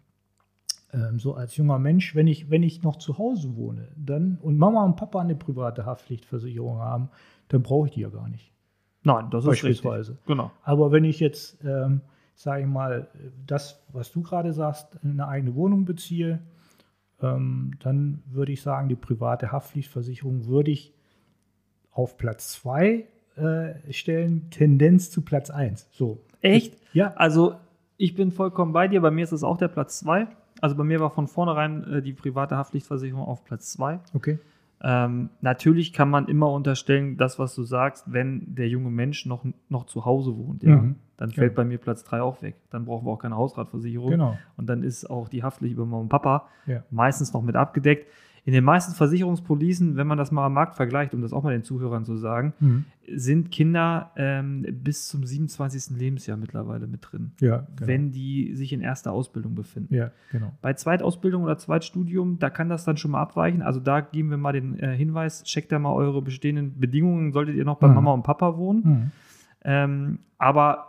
ähm, 0.94 1.20
so 1.20 1.34
als 1.36 1.58
junger 1.58 1.78
Mensch, 1.78 2.16
wenn 2.16 2.28
ich, 2.28 2.50
wenn 2.50 2.64
ich 2.64 2.84
noch 2.84 2.96
zu 2.96 3.18
Hause 3.18 3.58
wohne 3.58 3.90
dann, 3.98 4.38
und 4.42 4.58
Mama 4.58 4.86
und 4.86 4.96
Papa 4.96 5.20
eine 5.20 5.36
private 5.36 5.86
Haftpflichtversicherung 5.86 6.80
haben, 6.80 7.10
dann 7.50 7.62
brauche 7.62 7.90
ich 7.90 7.94
die 7.96 8.02
ja 8.02 8.10
gar 8.10 8.30
nicht. 8.30 8.54
Nein, 9.04 9.30
das 9.32 9.44
ist 9.44 9.50
richtig. 9.50 9.82
Genau. 10.26 10.52
Aber 10.64 10.94
wenn 10.94 11.04
ich 11.04 11.20
jetzt, 11.20 11.62
ähm, 11.66 12.00
sage 12.34 12.62
ich 12.62 12.68
mal, 12.68 13.10
das, 13.46 13.84
was 13.92 14.10
du 14.10 14.22
gerade 14.22 14.54
sagst, 14.54 14.98
eine 15.04 15.28
eigene 15.28 15.54
Wohnung 15.54 15.84
beziehe, 15.84 16.40
dann 17.20 18.22
würde 18.28 18.52
ich 18.52 18.62
sagen, 18.62 18.90
die 18.90 18.96
private 18.96 19.52
Haftpflichtversicherung 19.52 20.48
würde 20.48 20.72
ich 20.72 20.94
auf 21.92 22.18
Platz 22.18 22.52
2 22.54 23.06
äh, 23.36 23.94
stellen, 23.94 24.50
Tendenz 24.50 25.12
zu 25.12 25.22
Platz 25.22 25.50
1. 25.50 25.88
So. 25.92 26.22
Echt? 26.42 26.78
Ja, 26.94 27.14
Also, 27.16 27.56
ich 27.98 28.14
bin 28.16 28.32
vollkommen 28.32 28.74
bei 28.74 28.88
dir. 28.88 29.02
Bei 29.02 29.12
mir 29.12 29.24
ist 29.24 29.32
es 29.32 29.44
auch 29.44 29.58
der 29.58 29.70
Platz 29.70 30.00
2. 30.00 30.28
Also, 30.62 30.76
bei 30.76 30.84
mir 30.84 31.00
war 31.00 31.10
von 31.10 31.28
vornherein 31.28 31.84
äh, 31.86 32.02
die 32.02 32.14
private 32.14 32.58
Haftpflichtversicherung 32.58 33.24
auf 33.24 33.44
Platz 33.44 33.72
2. 33.72 34.00
okay. 34.14 34.40
Ähm, 34.88 35.30
natürlich 35.42 35.94
kann 35.94 36.12
man 36.12 36.28
immer 36.28 36.52
unterstellen, 36.52 37.18
das, 37.18 37.40
was 37.40 37.56
du 37.56 37.64
sagst, 37.64 38.12
wenn 38.14 38.54
der 38.54 38.70
junge 38.70 38.92
Mensch 38.92 39.26
noch, 39.26 39.44
noch 39.68 39.86
zu 39.88 40.06
Hause 40.06 40.38
wohnt, 40.38 40.62
ja, 40.62 40.76
Mhm. 40.76 40.96
dann 41.18 41.32
fällt 41.32 41.54
Ja. 41.54 41.56
bei 41.56 41.66
mir 41.66 41.80
Platz 41.80 42.04
3 42.04 42.22
auch 42.22 42.44
weg. 42.44 42.56
Dann 42.70 42.86
brauchen 42.86 43.08
wir 43.08 43.12
auch 43.12 43.18
keine 43.18 43.36
Hausratversicherung. 43.36 44.12
Genau. 44.12 44.38
Und 44.58 44.68
dann 44.68 44.84
ist 44.84 45.10
auch 45.10 45.28
die 45.28 45.42
Haftpflicht 45.42 45.74
über 45.74 45.86
Mama 45.86 46.02
und 46.04 46.10
Papa 46.10 46.48
Ja. 46.68 46.84
meistens 46.92 47.34
noch 47.34 47.42
mit 47.42 47.56
abgedeckt. 47.56 48.06
In 48.48 48.54
den 48.54 48.64
meisten 48.64 48.94
Versicherungspolicen, 48.94 49.96
wenn 49.96 50.06
man 50.06 50.20
das 50.20 50.32
mal 50.32 50.46
am 50.46 50.54
Markt 50.54 50.76
vergleicht, 50.76 51.16
um 51.16 51.22
das 51.22 51.34
auch 51.34 51.42
mal 51.44 51.52
den 51.52 51.64
Zuhörern 51.64 52.06
zu 52.06 52.16
sagen, 52.16 52.54
Mhm. 52.60 52.86
sind 53.16 53.50
Kinder 53.52 54.12
ähm, 54.16 54.66
bis 54.84 55.08
zum 55.08 55.26
27. 55.26 55.98
Lebensjahr 55.98 56.38
mittlerweile 56.38 56.86
mit 56.86 57.00
drin, 57.12 57.32
Ja, 57.42 57.66
genau. 57.76 57.88
wenn 57.88 58.12
die 58.12 58.54
sich 58.54 58.72
in 58.72 58.82
erster 58.82 59.12
Ausbildung 59.12 59.56
befinden. 59.56 59.94
ja, 59.96 60.12
genau. 60.32 60.52
Bei 60.62 60.74
Zweitausbildung 60.74 61.42
oder 61.44 61.58
Zweitstudium, 61.58 62.38
da 62.38 62.52
kann 62.52 62.70
das 62.70 62.86
dann 62.86 62.98
schon 62.98 63.12
mal 63.12 63.22
abweichen. 63.22 63.64
Also 63.64 63.80
da 63.80 64.02
geben 64.02 64.30
wir 64.30 64.38
mal 64.38 64.54
den 64.54 64.78
äh, 64.80 64.96
Hinweis, 64.96 65.44
checkt 65.44 65.72
da 65.72 65.80
mal 65.80 65.94
eure 65.94 66.22
bestehenden 66.22 66.80
Bedingungen, 66.80 67.32
solltet 67.34 67.56
ihr 67.56 67.66
noch 67.66 67.78
bei 67.80 67.88
Mhm. 67.88 67.96
Mama 67.96 68.14
und 68.14 68.22
Papa 68.24 68.58
wohnen. 68.58 68.82
Mhm. 68.86 69.12
Ähm, 69.64 70.20
aber 70.38 70.88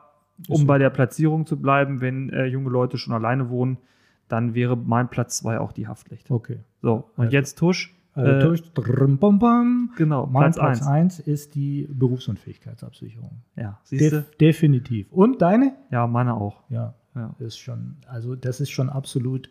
um 0.49 0.67
bei 0.67 0.77
der 0.77 0.91
Platzierung 0.91 1.47
zu 1.47 1.59
bleiben, 1.59 2.03
wenn 2.03 2.29
äh, 2.29 2.45
junge 2.45 2.69
Leute 2.69 2.99
schon 2.99 3.15
alleine 3.15 3.49
wohnen, 3.49 3.79
dann 4.29 4.55
wäre 4.55 4.77
mein 4.77 5.09
Platz 5.09 5.39
2 5.39 5.59
auch 5.61 5.73
die 5.73 5.87
Haftpflicht. 5.89 6.31
Okay. 6.31 6.59
So, 6.83 7.11
und 7.17 7.25
Also- 7.27 7.33
jetzt 7.33 7.59
Tusch. 7.59 7.93
Also, 8.15 8.51
Äh, 8.55 8.59
drrm, 8.73 9.19
bam, 9.19 9.39
bam. 9.39 9.91
Genau, 9.99 10.25
Mein 10.27 10.45
Platz 10.53 10.57
Platz 10.57 10.79
1. 10.83 10.87
1 10.87 11.21
ist 11.21 11.55
die 11.55 11.87
Berufsunfähigkeitsabsicherung. 11.93 13.43
Ja, 13.57 13.79
siehst 13.85 14.13
du? 14.13 14.23
Def 14.23 14.37
definitiv. 14.37 15.13
Und 15.13 15.43
deine? 15.43 15.75
Ja, 15.91 16.07
meine 16.07 16.35
auch. 16.35 16.63
Ja, 16.71 16.95
Ja. 17.15 17.35
ist 17.39 17.59
schon, 17.59 17.97
also 18.07 18.35
das 18.35 18.61
ist 18.61 18.71
schon 18.71 18.89
absolut, 18.89 19.51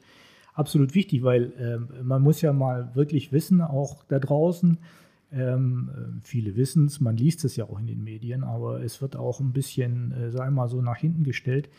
absolut 0.53 0.95
wichtig, 0.95 1.23
weil 1.23 1.53
ähm, 1.59 1.89
man 2.07 2.21
muss 2.23 2.41
ja 2.41 2.53
mal 2.53 2.95
wirklich 2.95 3.31
wissen, 3.31 3.61
auch 3.61 4.03
da 4.05 4.17
draußen, 4.19 4.79
ähm, 5.31 5.91
äh, 5.93 6.19
viele 6.23 6.55
wissen 6.55 6.85
es, 6.85 6.99
man 6.99 7.17
liest 7.17 7.43
es 7.45 7.55
ja 7.55 7.65
auch 7.65 7.79
in 7.79 7.87
den 7.87 8.03
Medien, 8.03 8.43
aber 8.43 8.81
es 8.81 9.01
wird 9.01 9.15
auch 9.15 9.39
ein 9.41 9.51
bisschen, 9.53 10.11
äh, 10.11 10.31
sagen 10.31 10.55
wir 10.55 10.61
mal 10.63 10.67
so, 10.69 10.81
nach 10.81 10.97
hinten 10.97 11.23
gestellt. 11.23 11.69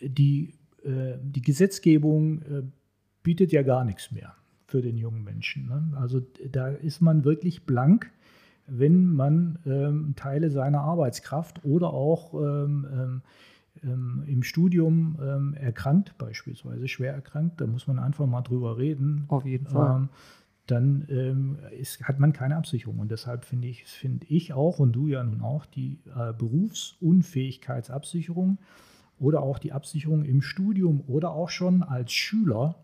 die, 0.00 0.54
die 0.86 1.42
Gesetzgebung 1.42 2.42
äh, 2.42 2.62
bietet 3.22 3.52
ja 3.52 3.62
gar 3.62 3.84
nichts 3.84 4.10
mehr 4.12 4.34
für 4.66 4.82
den 4.82 4.96
jungen 4.96 5.22
Menschen. 5.24 5.66
Ne? 5.66 5.92
Also 5.96 6.20
da 6.50 6.68
ist 6.68 7.00
man 7.00 7.24
wirklich 7.24 7.66
blank, 7.66 8.10
wenn 8.66 9.06
man 9.06 9.58
ähm, 9.64 10.14
Teile 10.16 10.50
seiner 10.50 10.80
Arbeitskraft 10.80 11.64
oder 11.64 11.92
auch 11.92 12.34
ähm, 12.34 13.22
ähm, 13.82 14.24
im 14.26 14.42
Studium 14.42 15.54
erkrankt, 15.54 16.16
beispielsweise 16.18 16.88
schwer 16.88 17.12
erkrankt, 17.12 17.60
da 17.60 17.66
muss 17.66 17.86
man 17.86 17.98
einfach 17.98 18.24
mal 18.26 18.40
drüber 18.42 18.78
reden. 18.78 19.26
Auf 19.28 19.44
jeden 19.44 19.66
Fall. 19.66 20.08
Dann 20.66 21.58
ist, 21.78 22.02
hat 22.02 22.18
man 22.18 22.32
keine 22.32 22.56
Absicherung. 22.56 22.98
Und 22.98 23.10
deshalb 23.12 23.44
finde 23.44 23.68
ich, 23.68 23.84
finde 23.84 24.26
ich 24.28 24.54
auch 24.54 24.80
und 24.80 24.94
du 24.94 25.08
ja 25.08 25.22
nun 25.22 25.42
auch 25.42 25.66
die 25.66 26.00
äh, 26.16 26.32
Berufsunfähigkeitsabsicherung 26.32 28.58
oder 29.18 29.42
auch 29.42 29.58
die 29.58 29.72
Absicherung 29.72 30.24
im 30.24 30.42
Studium 30.42 31.02
oder 31.06 31.30
auch 31.32 31.50
schon 31.50 31.82
als 31.82 32.12
Schüler 32.12 32.76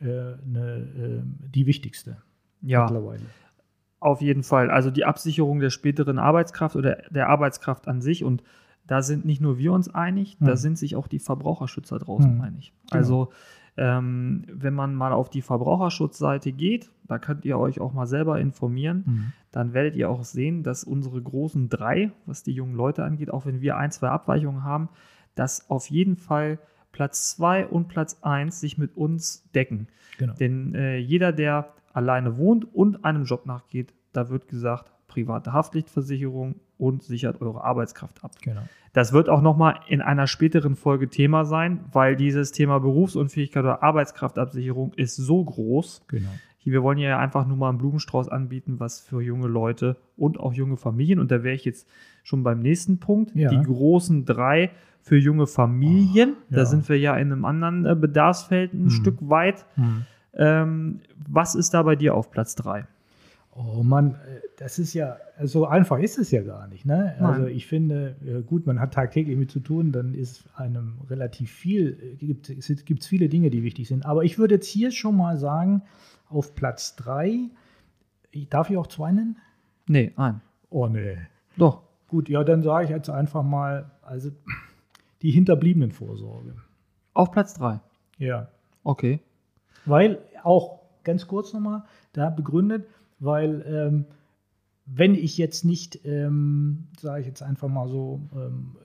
äh, 0.00 0.06
eine, 0.06 0.88
äh, 0.96 1.22
die 1.54 1.66
wichtigste 1.66 2.16
ja. 2.62 2.82
mittlerweile. 2.82 3.22
Auf 4.00 4.20
jeden 4.20 4.42
Fall. 4.42 4.70
Also 4.70 4.90
die 4.90 5.04
Absicherung 5.04 5.60
der 5.60 5.70
späteren 5.70 6.18
Arbeitskraft 6.18 6.76
oder 6.76 7.02
der 7.10 7.28
Arbeitskraft 7.28 7.88
an 7.88 8.00
sich 8.00 8.24
und 8.24 8.42
da 8.86 9.00
sind 9.00 9.24
nicht 9.24 9.40
nur 9.40 9.56
wir 9.56 9.72
uns 9.72 9.88
einig, 9.88 10.36
hm. 10.38 10.46
da 10.46 10.56
sind 10.56 10.76
sich 10.76 10.94
auch 10.94 11.08
die 11.08 11.18
Verbraucherschützer 11.18 11.98
draußen 11.98 12.34
hm. 12.34 12.40
einig. 12.42 12.74
Genau. 12.90 12.98
Also 12.98 13.32
ähm, 13.76 14.44
wenn 14.52 14.74
man 14.74 14.94
mal 14.94 15.12
auf 15.12 15.30
die 15.30 15.42
Verbraucherschutzseite 15.42 16.52
geht, 16.52 16.90
da 17.04 17.18
könnt 17.18 17.44
ihr 17.44 17.58
euch 17.58 17.80
auch 17.80 17.92
mal 17.92 18.06
selber 18.06 18.40
informieren, 18.40 19.02
mhm. 19.06 19.32
dann 19.50 19.74
werdet 19.74 19.96
ihr 19.96 20.08
auch 20.10 20.22
sehen, 20.22 20.62
dass 20.62 20.84
unsere 20.84 21.20
großen 21.20 21.68
drei, 21.68 22.12
was 22.24 22.44
die 22.44 22.52
jungen 22.52 22.74
Leute 22.74 23.02
angeht, 23.02 23.30
auch 23.30 23.46
wenn 23.46 23.60
wir 23.60 23.76
ein, 23.76 23.90
zwei 23.90 24.08
Abweichungen 24.08 24.62
haben, 24.62 24.88
dass 25.34 25.68
auf 25.70 25.90
jeden 25.90 26.16
Fall 26.16 26.58
Platz 26.92 27.30
zwei 27.30 27.66
und 27.66 27.88
Platz 27.88 28.18
eins 28.22 28.60
sich 28.60 28.78
mit 28.78 28.96
uns 28.96 29.48
decken. 29.54 29.88
Genau. 30.18 30.34
Denn 30.34 30.74
äh, 30.74 30.96
jeder, 30.98 31.32
der 31.32 31.72
alleine 31.92 32.36
wohnt 32.36 32.72
und 32.74 33.04
einem 33.04 33.24
Job 33.24 33.46
nachgeht, 33.46 33.92
da 34.12 34.28
wird 34.28 34.48
gesagt, 34.48 34.92
private 35.08 35.52
Haftpflichtversicherung 35.52 36.56
und 36.78 37.02
sichert 37.02 37.40
eure 37.40 37.62
Arbeitskraft 37.64 38.22
ab. 38.24 38.32
Genau. 38.42 38.62
Das 38.92 39.12
wird 39.12 39.28
auch 39.28 39.42
nochmal 39.42 39.80
in 39.88 40.00
einer 40.00 40.26
späteren 40.28 40.76
Folge 40.76 41.08
Thema 41.08 41.44
sein, 41.44 41.84
weil 41.92 42.14
dieses 42.14 42.52
Thema 42.52 42.78
Berufsunfähigkeit 42.78 43.64
oder 43.64 43.82
Arbeitskraftabsicherung 43.82 44.92
ist 44.94 45.16
so 45.16 45.44
groß. 45.44 46.02
Genau. 46.06 46.30
Wir 46.64 46.82
wollen 46.82 46.98
ja 46.98 47.18
einfach 47.18 47.46
nur 47.46 47.56
mal 47.56 47.68
einen 47.68 47.78
Blumenstrauß 47.78 48.28
anbieten, 48.28 48.80
was 48.80 49.00
für 49.00 49.20
junge 49.20 49.48
Leute 49.48 49.96
und 50.16 50.40
auch 50.40 50.52
junge 50.52 50.76
Familien, 50.76 51.18
und 51.18 51.30
da 51.30 51.42
wäre 51.42 51.54
ich 51.54 51.64
jetzt 51.64 51.88
schon 52.22 52.42
beim 52.42 52.60
nächsten 52.60 52.98
Punkt, 52.98 53.34
ja. 53.34 53.50
die 53.50 53.62
großen 53.62 54.24
drei 54.24 54.70
für 55.02 55.18
junge 55.18 55.46
Familien. 55.46 56.30
Oh, 56.30 56.44
ja. 56.50 56.56
Da 56.56 56.66
sind 56.66 56.88
wir 56.88 56.98
ja 56.98 57.14
in 57.16 57.30
einem 57.30 57.44
anderen 57.44 57.84
äh, 57.84 57.94
Bedarfsfeld 57.94 58.72
ein 58.72 58.84
hm. 58.84 58.90
Stück 58.90 59.16
weit. 59.20 59.66
Hm. 59.74 60.06
Ähm, 60.32 61.00
was 61.28 61.54
ist 61.54 61.74
da 61.74 61.82
bei 61.82 61.94
dir 61.94 62.14
auf 62.14 62.30
Platz 62.30 62.54
drei? 62.54 62.86
Oh 63.54 63.82
Mann, 63.82 64.12
äh, 64.12 64.40
das 64.56 64.78
ist 64.78 64.94
ja, 64.94 65.18
so 65.42 65.66
einfach 65.66 65.98
ist 65.98 66.18
es 66.18 66.30
ja 66.30 66.42
gar 66.42 66.66
nicht. 66.68 66.86
Ne? 66.86 67.14
Also 67.20 67.46
ich 67.46 67.66
finde, 67.66 68.16
gut, 68.46 68.66
man 68.66 68.80
hat 68.80 68.94
tagtäglich 68.94 69.36
mit 69.36 69.50
zu 69.50 69.60
tun, 69.60 69.92
dann 69.92 70.14
ist 70.14 70.44
einem 70.56 70.94
relativ 71.10 71.50
viel, 71.50 72.16
gibt 72.18 72.48
es 72.48 73.06
viele 73.06 73.28
Dinge, 73.28 73.50
die 73.50 73.62
wichtig 73.62 73.88
sind. 73.88 74.06
Aber 74.06 74.24
ich 74.24 74.38
würde 74.38 74.54
jetzt 74.54 74.66
hier 74.66 74.90
schon 74.90 75.16
mal 75.16 75.36
sagen, 75.36 75.82
auf 76.34 76.54
Platz 76.54 76.96
3, 76.96 77.50
darf 78.50 78.70
ich 78.70 78.76
auch 78.76 78.86
zwei 78.86 79.12
nennen? 79.12 79.38
Nee, 79.86 80.12
ein. 80.16 80.40
Oh 80.70 80.88
nee. 80.88 81.18
Doch. 81.56 81.82
Gut, 82.08 82.28
ja, 82.28 82.44
dann 82.44 82.62
sage 82.62 82.84
ich 82.84 82.90
jetzt 82.90 83.10
einfach 83.10 83.42
mal, 83.42 83.90
also 84.02 84.30
die 85.22 85.30
hinterbliebenen 85.30 85.90
Vorsorge. 85.90 86.54
Auf 87.12 87.30
Platz 87.32 87.54
3? 87.54 87.80
Ja. 88.18 88.48
Okay. 88.82 89.20
Weil 89.86 90.18
auch, 90.42 90.80
ganz 91.02 91.26
kurz 91.26 91.52
nochmal, 91.52 91.84
da 92.12 92.30
begründet, 92.30 92.86
weil 93.18 93.64
ähm, 93.66 94.06
wenn 94.86 95.14
ich 95.14 95.38
jetzt 95.38 95.64
nicht, 95.64 96.04
ähm, 96.04 96.88
sage 96.98 97.22
ich 97.22 97.26
jetzt 97.26 97.42
einfach 97.42 97.68
mal 97.68 97.88
so, 97.88 98.20
ähm, 98.34 98.76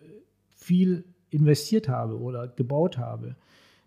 viel 0.50 1.03
investiert 1.29 1.89
habe 1.89 2.20
oder 2.20 2.48
gebaut 2.48 2.98
habe, 2.98 3.36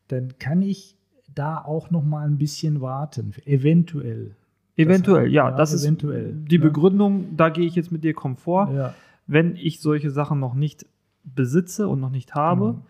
dann 0.08 0.38
kann 0.38 0.62
ich 0.62 0.96
da 1.34 1.58
auch 1.58 1.90
noch 1.90 2.04
mal 2.04 2.26
ein 2.26 2.38
bisschen 2.38 2.80
warten, 2.80 3.34
eventuell. 3.44 4.36
Eventuell, 4.76 5.24
das, 5.24 5.32
ja, 5.32 5.50
ja, 5.50 5.56
das 5.56 5.84
eventuell, 5.84 6.30
ist 6.30 6.50
die 6.50 6.56
ja. 6.56 6.62
Begründung, 6.62 7.36
da 7.36 7.50
gehe 7.50 7.66
ich 7.66 7.74
jetzt 7.74 7.92
mit 7.92 8.04
dir 8.04 8.14
Komfort. 8.14 8.72
Ja. 8.72 8.94
Wenn 9.26 9.56
ich 9.56 9.80
solche 9.80 10.10
Sachen 10.10 10.40
noch 10.40 10.54
nicht 10.54 10.86
besitze 11.24 11.88
und 11.88 12.00
noch 12.00 12.10
nicht 12.10 12.34
habe, 12.34 12.72
mhm. 12.72 12.82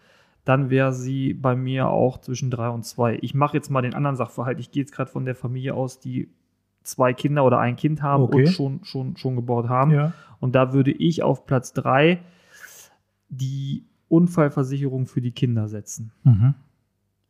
dann 0.45 0.71
wäre 0.71 0.93
sie 0.93 1.35
bei 1.35 1.57
mir 1.57 1.89
auch 1.89 2.19
zwischen 2.19 2.51
drei 2.51 2.69
und 2.69 2.85
zwei. 2.85 3.19
Ich 3.21 3.35
mache 3.35 3.57
jetzt 3.57 3.71
mal 3.71 3.83
den 3.83 3.95
anderen 3.95 4.17
Sachverhalt. 4.17 4.61
Ich 4.61 4.71
gehe 4.71 4.83
jetzt 4.83 4.93
gerade 4.93 5.11
von 5.11 5.25
der 5.25 5.35
Familie 5.35 5.75
aus, 5.75 5.99
die 5.99 6.29
zwei 6.83 7.13
Kinder 7.13 7.45
oder 7.45 7.59
ein 7.59 7.77
Kind 7.77 8.03
haben 8.03 8.25
okay. 8.25 8.47
und 8.47 8.49
schon, 8.49 8.85
schon, 8.85 9.17
schon 9.17 9.37
gebaut 9.37 9.69
haben. 9.69 9.91
Ja. 9.91 10.13
Und 10.41 10.55
da 10.55 10.73
würde 10.73 10.93
ich 10.93 11.23
auf 11.23 11.47
Platz 11.47 11.73
drei 11.73 12.21
die 13.29 13.85
Unfallversicherung 14.09 15.07
für 15.07 15.21
die 15.21 15.33
Kinder 15.33 15.69
setzen. 15.69 16.13
Mhm. 16.25 16.55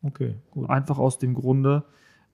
Okay, 0.02 0.34
gut. 0.50 0.68
Einfach 0.68 0.98
aus 0.98 1.18
dem 1.18 1.34
Grunde, 1.34 1.84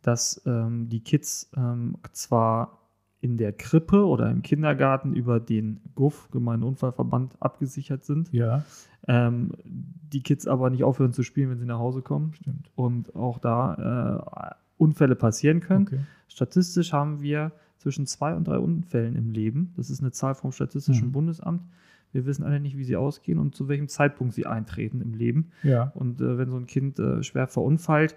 dass 0.03 0.43
ähm, 0.47 0.89
die 0.89 1.01
Kids 1.01 1.51
ähm, 1.57 1.97
zwar 2.13 2.79
in 3.21 3.37
der 3.37 3.53
Krippe 3.53 4.07
oder 4.07 4.31
im 4.31 4.43
Kindergarten 4.43 5.13
über 5.13 5.41
den 5.41 5.81
GUF, 5.95 6.29
Unfallverband, 6.33 7.35
abgesichert 7.41 8.05
sind. 8.05 8.33
Ja. 8.33 8.63
Ähm, 9.09 9.53
die 9.65 10.23
Kids 10.23 10.47
aber 10.47 10.71
nicht 10.71 10.85
aufhören 10.85 11.13
zu 11.13 11.23
spielen, 11.23 11.51
wenn 11.51 11.59
sie 11.59 11.67
nach 11.67 11.79
Hause 11.79 12.03
kommen. 12.03 12.33
Stimmt. 12.35 12.71
Und 12.77 13.15
auch 13.17 13.39
da 13.39 14.53
äh, 14.53 14.55
Unfälle 14.77 15.17
passieren 15.17 15.61
können. 15.61 15.87
Okay. 15.89 16.01
Statistisch 16.29 16.93
haben 16.93 17.21
wir 17.21 17.53
zwischen 17.79 18.07
zwei 18.07 18.35
und 18.35 18.47
drei 18.47 18.59
Unfällen 18.59 19.17
im 19.17 19.31
Leben. 19.31 19.73
Das 19.77 19.91
ist 19.91 20.01
eine 20.01 20.13
Zahl 20.13 20.35
vom 20.35 20.53
Statistischen 20.53 21.09
mhm. 21.09 21.13
Bundesamt. 21.13 21.63
Wir 22.13 22.27
wissen 22.27 22.45
alle 22.45 22.61
nicht, 22.61 22.77
wie 22.77 22.85
sie 22.85 22.97
ausgehen 22.97 23.39
und 23.39 23.55
zu 23.55 23.69
welchem 23.69 23.89
Zeitpunkt 23.89 24.35
sie 24.35 24.47
eintreten 24.47 25.01
im 25.01 25.15
Leben. 25.15 25.51
Ja. 25.63 25.93
Und 25.95 26.21
äh, 26.21 26.39
wenn 26.39 26.51
so 26.51 26.57
ein 26.57 26.67
Kind 26.67 26.99
äh, 26.99 27.23
schwer 27.23 27.47
verunfallt, 27.47 28.17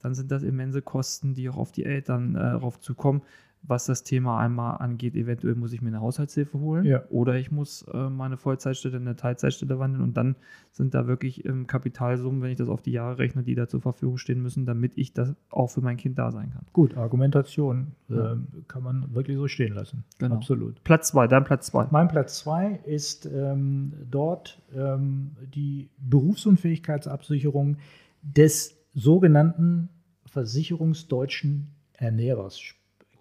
dann 0.00 0.14
sind 0.14 0.30
das 0.30 0.42
immense 0.42 0.82
Kosten, 0.82 1.34
die 1.34 1.48
auch 1.48 1.56
auf 1.56 1.72
die 1.72 1.84
Eltern 1.84 2.34
äh, 2.34 2.38
darauf 2.38 2.80
zukommen 2.80 3.22
was 3.62 3.86
das 3.86 4.02
Thema 4.02 4.38
einmal 4.40 4.78
angeht, 4.78 5.14
eventuell 5.14 5.54
muss 5.54 5.72
ich 5.72 5.82
mir 5.82 5.88
eine 5.88 6.00
Haushaltshilfe 6.00 6.58
holen 6.58 6.84
ja. 6.84 7.02
oder 7.10 7.36
ich 7.36 7.52
muss 7.52 7.86
äh, 7.92 8.10
meine 8.10 8.36
Vollzeitstelle 8.36 8.96
in 8.96 9.06
eine 9.06 9.16
Teilzeitstelle 9.16 9.78
wandeln 9.78 10.02
und 10.02 10.16
dann 10.16 10.36
sind 10.72 10.94
da 10.94 11.06
wirklich 11.06 11.44
ähm, 11.44 11.66
Kapitalsummen, 11.66 12.42
wenn 12.42 12.50
ich 12.50 12.58
das 12.58 12.68
auf 12.68 12.82
die 12.82 12.90
Jahre 12.90 13.18
rechne, 13.18 13.44
die 13.44 13.54
da 13.54 13.68
zur 13.68 13.80
Verfügung 13.80 14.18
stehen 14.18 14.42
müssen, 14.42 14.66
damit 14.66 14.92
ich 14.96 15.12
das 15.12 15.34
auch 15.50 15.68
für 15.68 15.80
mein 15.80 15.96
Kind 15.96 16.18
da 16.18 16.32
sein 16.32 16.50
kann. 16.50 16.66
Gut, 16.72 16.96
Argumentation 16.96 17.92
ja. 18.08 18.32
äh, 18.32 18.36
kann 18.66 18.82
man 18.82 19.14
wirklich 19.14 19.36
so 19.36 19.46
stehen 19.46 19.74
lassen. 19.74 20.04
Genau. 20.18 20.34
Absolut. 20.34 20.82
Platz 20.82 21.08
zwei, 21.08 21.28
dein 21.28 21.44
Platz 21.44 21.66
zwei. 21.66 21.86
Mein 21.90 22.08
Platz 22.08 22.40
zwei 22.40 22.80
ist 22.84 23.26
ähm, 23.26 23.92
dort 24.10 24.60
ähm, 24.74 25.36
die 25.54 25.88
Berufsunfähigkeitsabsicherung 25.98 27.76
des 28.22 28.76
sogenannten 28.94 29.88
versicherungsdeutschen 30.26 31.68
Ernährers 31.92 32.58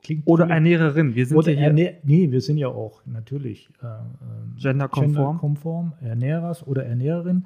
Klingt 0.03 0.23
Oder 0.25 0.45
cool. 0.45 0.51
Ernährerin. 0.51 1.15
Wir 1.15 1.25
sind 1.25 1.37
Oder 1.37 1.51
ja 1.51 1.57
hier 1.57 1.67
Ernähr 1.67 1.97
nee, 2.03 2.31
wir 2.31 2.41
sind 2.41 2.57
ja 2.57 2.67
auch 2.67 3.05
natürlich 3.05 3.69
äh, 3.81 3.85
ähm, 3.85 4.55
genderkonform. 4.57 5.13
genderkonform. 5.13 5.93
Ernährers 6.01 6.65
oder 6.65 6.85
Ernährerin. 6.85 7.45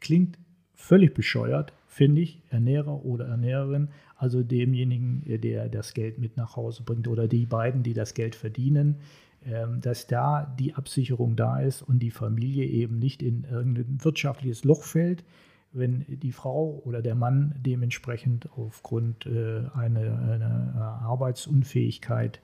Klingt 0.00 0.38
völlig 0.74 1.14
bescheuert, 1.14 1.72
finde 1.86 2.20
ich, 2.20 2.42
Ernährer 2.50 3.04
oder 3.04 3.26
Ernährerin, 3.26 3.88
also 4.16 4.42
demjenigen, 4.42 5.22
der 5.26 5.68
das 5.68 5.94
Geld 5.94 6.18
mit 6.18 6.36
nach 6.36 6.56
Hause 6.56 6.82
bringt 6.84 7.08
oder 7.08 7.26
die 7.26 7.46
beiden, 7.46 7.82
die 7.82 7.94
das 7.94 8.12
Geld 8.14 8.34
verdienen, 8.34 8.96
ähm, 9.46 9.80
dass 9.80 10.06
da 10.06 10.54
die 10.58 10.74
Absicherung 10.74 11.36
da 11.36 11.60
ist 11.60 11.82
und 11.82 12.00
die 12.00 12.10
Familie 12.10 12.66
eben 12.66 12.98
nicht 12.98 13.22
in 13.22 13.44
irgendein 13.50 13.98
wirtschaftliches 14.02 14.64
Loch 14.64 14.82
fällt, 14.82 15.24
wenn 15.74 16.04
die 16.08 16.32
Frau 16.32 16.80
oder 16.84 17.02
der 17.02 17.14
Mann 17.14 17.54
dementsprechend 17.58 18.48
aufgrund 18.56 19.26
äh, 19.26 19.62
einer, 19.74 20.00
einer, 20.00 21.00
Arbeitsunfähigkeit 21.02 22.40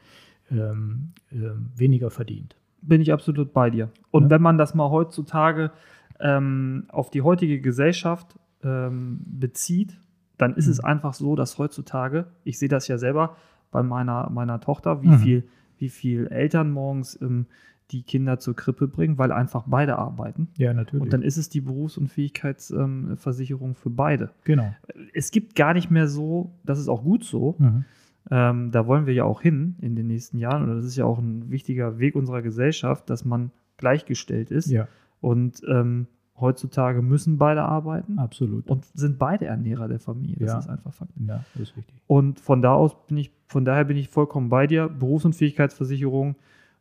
ähm, 0.50 1.12
äh, 1.30 1.37
weniger 1.76 2.10
verdient. 2.10 2.56
Bin 2.82 3.00
ich 3.00 3.12
absolut 3.12 3.52
bei 3.52 3.70
dir. 3.70 3.90
Und 4.10 4.25
ja. 4.25 4.30
wenn 4.30 4.42
man 4.42 4.58
das 4.58 4.75
mal 4.75 4.90
heutzutage 4.90 5.70
ähm, 6.18 6.87
auf 6.88 7.10
die 7.10 7.22
heutige 7.22 7.60
Gesellschaft 7.60 8.38
ähm, 8.64 9.20
bezieht, 9.25 9.99
dann 10.37 10.54
ist 10.54 10.66
mhm. 10.66 10.72
es 10.72 10.80
einfach 10.80 11.14
so, 11.14 11.37
dass 11.37 11.58
heutzutage, 11.58 12.26
ich 12.44 12.58
sehe 12.58 12.68
das 12.68 12.88
ja 12.88 12.99
selber 12.99 13.37
bei 13.70 13.82
meiner, 13.82 14.28
meiner 14.30 14.60
Tochter, 14.60 15.02
wie, 15.02 15.08
mhm. 15.08 15.18
viel, 15.18 15.49
wie 15.78 15.88
viel 15.88 16.26
Eltern 16.28 16.70
morgens 16.70 17.14
im 17.14 17.46
die 17.90 18.02
Kinder 18.02 18.38
zur 18.38 18.54
Krippe 18.56 18.88
bringen, 18.88 19.18
weil 19.18 19.32
einfach 19.32 19.64
beide 19.66 19.99
arbeiten. 19.99 20.49
Ja, 20.56 20.73
natürlich. 20.73 21.02
Und 21.02 21.12
dann 21.12 21.23
ist 21.23 21.37
es 21.37 21.49
die 21.49 21.61
Berufsunfähigkeitsversicherung 21.61 23.75
für 23.75 23.90
beide. 23.90 24.30
Genau. 24.44 24.73
Es 25.14 25.30
gibt 25.30 25.54
gar 25.54 25.75
nicht 25.75 25.90
mehr 25.90 26.09
so, 26.09 26.52
das 26.64 26.78
ist 26.78 26.88
auch 26.88 27.02
gut 27.02 27.25
so. 27.25 27.56
Mhm. 27.59 27.85
Ähm, 28.30 28.70
da 28.70 28.87
wollen 28.87 29.06
wir 29.06 29.14
ja 29.14 29.25
auch 29.25 29.40
hin 29.40 29.76
in 29.80 29.97
den 29.97 30.06
nächsten 30.06 30.38
Jahren. 30.38 30.68
Und 30.68 30.76
das 30.76 30.85
ist 30.85 30.97
ja 30.97 31.04
auch 31.04 31.18
ein 31.18 31.50
wichtiger 31.50 31.99
Weg 31.99 32.14
unserer 32.14 32.42
Gesellschaft, 32.42 33.09
dass 33.11 33.25
man 33.25 33.50
gleichgestellt 33.78 34.50
ist. 34.50 34.70
Ja. 34.70 34.87
Und 35.20 35.62
ähm, 35.68 36.06
heutzutage 36.38 37.02
müssen 37.02 37.38
beide 37.38 37.62
arbeiten 37.62 38.18
Absolut. 38.18 38.66
und 38.68 38.85
sind 38.94 39.18
beide 39.18 39.47
Ernährer 39.47 39.88
der 39.88 40.00
Familie. 40.00 40.47
Das 40.47 40.52
Ja. 40.52 40.59
ist 40.61 40.68
einfach 40.68 40.94
Fakt. 40.94 41.12
ja, 41.26 41.44
das 41.54 41.62
ist 41.70 41.76
richtig. 41.76 41.94
Und 42.06 42.40
von 42.40 42.62
da 42.62 42.75
aus 42.75 42.94
bin 43.06 43.16
ich, 43.18 43.30
von 43.47 43.64
daher 43.64 43.85
bin 43.85 43.97
ich 43.97 44.09
vollkommen 44.09 44.49
bei 44.49 44.66
dir. 44.66 44.88
Berufsunfähigkeitsversicherung 44.88 46.37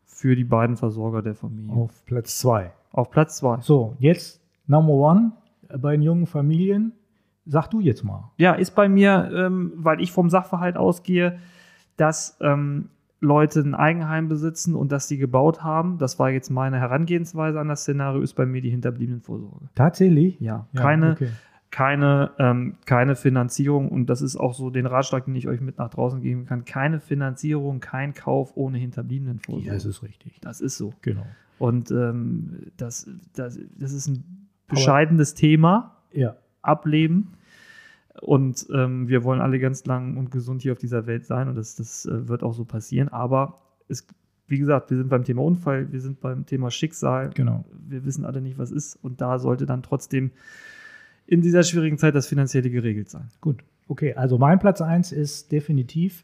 für 0.10 0.36
die 0.36 0.44
beiden 0.44 0.76
Versorger 0.76 1.22
der 1.22 1.36
Familie. 1.36 1.74
Auf 1.74 2.06
Platz 2.06 2.40
zwei. 2.40 2.74
Auf 2.92 3.10
Platz 3.10 3.38
zwei. 3.38 3.62
So, 3.62 3.96
jetzt 4.00 4.42
Number 4.68 4.94
One 4.94 5.32
bei 5.78 5.94
den 5.94 6.02
jungen 6.02 6.26
Familien. 6.26 6.92
Sag 7.46 7.70
du 7.70 7.80
jetzt 7.80 8.04
mal. 8.04 8.32
Ja, 8.38 8.54
ist 8.54 8.72
bei 8.76 8.90
mir, 8.90 9.32
ähm, 9.34 9.72
weil 9.76 10.02
ich 10.02 10.12
vom 10.12 10.30
Sachverhalt 10.30 10.78
ausgehe, 10.78 11.40
dass 11.96 12.38
ähm, 12.42 12.90
Leute 13.22 13.62
ein 13.62 13.76
Eigenheim 13.76 14.28
besitzen 14.28 14.76
und 14.76 14.92
dass 14.92 15.08
sie 15.08 15.18
gebaut 15.18 15.64
haben. 15.64 15.98
Das 15.98 16.20
war 16.20 16.30
jetzt 16.30 16.50
meine 16.50 16.80
Herangehensweise 16.80 17.60
an 17.60 17.68
das 17.68 17.82
Szenario, 17.82 18.22
ist 18.22 18.34
bei 18.34 18.46
mir 18.46 18.62
die 18.62 18.70
Hinterbliebenenvorsorge. 18.70 19.70
Tatsächlich? 19.76 20.40
Ja, 20.40 20.68
Ja, 20.74 20.82
keine, 20.82 21.12
okay. 21.12 21.30
Keine, 21.72 22.32
ähm, 22.40 22.76
keine 22.86 23.16
Finanzierung 23.16 23.90
und 23.90 24.08
das 24.08 24.22
ist 24.22 24.36
auch 24.36 24.54
so 24.56 24.70
den 24.70 24.86
Ratschlag, 24.86 25.26
den 25.26 25.36
ich 25.36 25.48
euch 25.48 25.62
mit 25.62 25.78
nach 25.78 25.90
draußen 25.90 26.22
geben 26.22 26.46
kann. 26.46 26.66
Keine 26.66 27.00
Finanzierung, 27.00 27.80
kein 27.80 28.14
Kauf 28.14 28.54
ohne 28.56 28.78
Hinterbliebenenvorsorge. 28.80 29.68
Ja, 29.68 29.74
das 29.74 29.86
ist 29.86 30.02
richtig. 30.02 30.40
das 30.42 30.62
ist 30.62 30.78
so. 30.78 30.94
Genau. 31.02 31.26
Und 31.60 31.92
ähm, 31.92 32.72
das, 32.78 33.10
das, 33.36 33.60
das 33.78 33.94
ist 33.94 34.08
ein 34.08 34.48
bescheidenes 34.68 35.34
Thema, 35.36 35.98
Ja, 36.12 36.38
Ableben. 36.62 37.34
Und 38.22 38.68
ähm, 38.74 39.08
wir 39.08 39.24
wollen 39.24 39.40
alle 39.40 39.60
ganz 39.60 39.86
lang 39.86 40.18
und 40.18 40.32
gesund 40.32 40.62
hier 40.62 40.74
auf 40.74 40.78
dieser 40.78 41.06
Welt 41.06 41.26
sein 41.26 41.48
und 41.48 41.56
das, 41.56 41.76
das 41.76 42.06
äh, 42.06 42.28
wird 42.28 42.44
auch 42.44 42.54
so 42.54 42.66
passieren. 42.66 43.10
Aber 43.10 43.62
es, 43.88 44.06
wie 44.48 44.58
gesagt, 44.58 44.90
wir 44.90 44.98
sind 44.98 45.10
beim 45.10 45.24
Thema 45.24 45.44
Unfall, 45.44 45.92
wir 45.92 46.02
sind 46.02 46.20
beim 46.20 46.46
Thema 46.46 46.72
Schicksal. 46.72 47.30
genau. 47.34 47.64
Wir 47.88 48.04
wissen 48.06 48.26
alle 48.26 48.42
nicht, 48.42 48.58
was 48.58 48.72
ist. 48.72 48.96
Und 48.96 49.22
da 49.22 49.40
sollte 49.40 49.66
dann 49.66 49.84
trotzdem 49.84 50.32
in 51.30 51.42
dieser 51.42 51.64
schwierigen 51.64 51.98
Zeit 51.98 52.16
das 52.16 52.28
Finanzielle 52.28 52.70
geregelt 52.70 53.10
sein. 53.10 53.30
Gut. 53.40 53.64
Okay, 53.88 54.14
also 54.14 54.38
mein 54.38 54.60
Platz 54.60 54.82
1 54.82 55.12
ist 55.12 55.52
definitiv, 55.52 56.24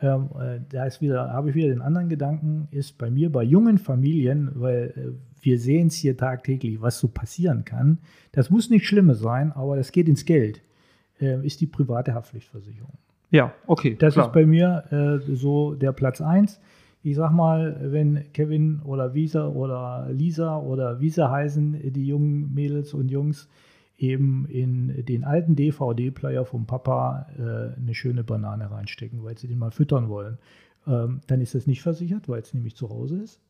ähm, 0.00 0.28
äh, 0.38 0.60
da 0.70 0.84
ist 0.84 1.00
wieder, 1.00 1.32
habe 1.32 1.50
ich 1.50 1.54
wieder 1.54 1.68
den 1.68 1.82
anderen 1.82 2.08
Gedanken, 2.08 2.68
ist 2.70 2.98
bei 2.98 3.10
mir 3.10 3.30
bei 3.30 3.42
jungen 3.42 3.78
Familien, 3.78 4.50
weil 4.54 4.92
äh, 4.96 5.42
wir 5.42 5.58
sehen 5.58 5.88
es 5.88 5.94
hier 5.94 6.16
tagtäglich, 6.16 6.80
was 6.80 6.98
so 6.98 7.08
passieren 7.08 7.64
kann. 7.64 7.98
Das 8.32 8.50
muss 8.50 8.70
nicht 8.70 8.86
Schlimmes 8.86 9.20
sein, 9.20 9.52
aber 9.52 9.76
das 9.76 9.92
geht 9.92 10.08
ins 10.08 10.24
Geld. 10.24 10.62
Äh, 11.20 11.44
ist 11.44 11.60
die 11.60 11.66
private 11.66 12.14
Haftpflichtversicherung. 12.14 12.92
Ja, 13.30 13.52
okay. 13.66 13.96
Das 13.98 14.14
klar. 14.14 14.26
ist 14.26 14.32
bei 14.32 14.46
mir 14.46 14.84
äh, 14.90 15.34
so 15.34 15.74
der 15.74 15.92
Platz 15.92 16.20
1. 16.20 16.60
Ich 17.02 17.16
sag 17.16 17.32
mal, 17.32 17.78
wenn 17.82 18.32
Kevin 18.32 18.80
oder 18.84 19.14
Visa 19.14 19.48
oder 19.48 20.08
Lisa 20.10 20.58
oder 20.58 21.00
Visa 21.00 21.30
heißen, 21.30 21.92
die 21.92 22.06
jungen 22.06 22.54
Mädels 22.54 22.94
und 22.94 23.10
Jungs 23.10 23.48
eben 23.98 24.46
in 24.46 25.04
den 25.04 25.24
alten 25.24 25.56
DVD-Player 25.56 26.44
vom 26.44 26.66
Papa 26.66 27.26
äh, 27.36 27.78
eine 27.78 27.94
schöne 27.94 28.24
Banane 28.24 28.70
reinstecken, 28.70 29.24
weil 29.24 29.36
sie 29.36 29.48
den 29.48 29.58
mal 29.58 29.72
füttern 29.72 30.08
wollen, 30.08 30.38
ähm, 30.86 31.20
dann 31.26 31.40
ist 31.40 31.54
das 31.54 31.66
nicht 31.66 31.82
versichert, 31.82 32.28
weil 32.28 32.40
es 32.40 32.54
nämlich 32.54 32.76
zu 32.76 32.88
Hause 32.88 33.20
ist. 33.20 33.40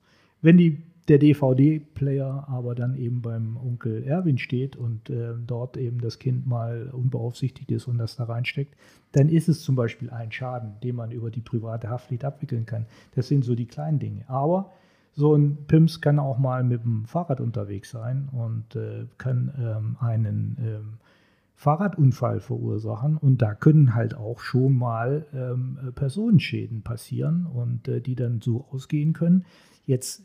Wenn 0.40 0.56
die, 0.56 0.82
der 1.08 1.18
DVD-Player 1.18 2.46
aber 2.48 2.74
dann 2.74 2.96
eben 2.96 3.20
beim 3.20 3.56
Onkel 3.56 4.04
Erwin 4.04 4.38
steht 4.38 4.76
und 4.76 5.10
äh, 5.10 5.34
dort 5.46 5.76
eben 5.76 6.00
das 6.00 6.18
Kind 6.18 6.46
mal 6.46 6.88
unbeaufsichtigt 6.92 7.70
ist 7.70 7.86
und 7.86 7.98
das 7.98 8.16
da 8.16 8.24
reinsteckt, 8.24 8.74
dann 9.12 9.28
ist 9.28 9.48
es 9.48 9.60
zum 9.60 9.74
Beispiel 9.74 10.10
ein 10.10 10.32
Schaden, 10.32 10.74
den 10.82 10.96
man 10.96 11.10
über 11.10 11.30
die 11.30 11.40
private 11.40 11.88
Haftpflicht 11.88 12.24
abwickeln 12.24 12.66
kann. 12.66 12.86
Das 13.14 13.28
sind 13.28 13.44
so 13.44 13.54
die 13.54 13.66
kleinen 13.66 13.98
Dinge. 13.98 14.24
Aber 14.28 14.72
so 15.12 15.34
ein 15.34 15.66
Pims 15.66 16.00
kann 16.00 16.18
auch 16.18 16.38
mal 16.38 16.62
mit 16.62 16.84
dem 16.84 17.04
Fahrrad 17.04 17.40
unterwegs 17.40 17.90
sein 17.90 18.28
und 18.30 18.76
äh, 18.76 19.06
kann 19.18 19.52
ähm, 19.58 19.96
einen 20.00 20.56
ähm, 20.60 20.98
Fahrradunfall 21.54 22.38
verursachen. 22.38 23.16
Und 23.16 23.42
da 23.42 23.52
können 23.52 23.94
halt 23.94 24.14
auch 24.14 24.38
schon 24.38 24.76
mal 24.76 25.26
ähm, 25.34 25.92
Personenschäden 25.96 26.82
passieren 26.82 27.46
und 27.46 27.88
äh, 27.88 28.00
die 28.00 28.14
dann 28.14 28.40
so 28.40 28.66
ausgehen 28.70 29.12
können. 29.12 29.44
Jetzt 29.86 30.22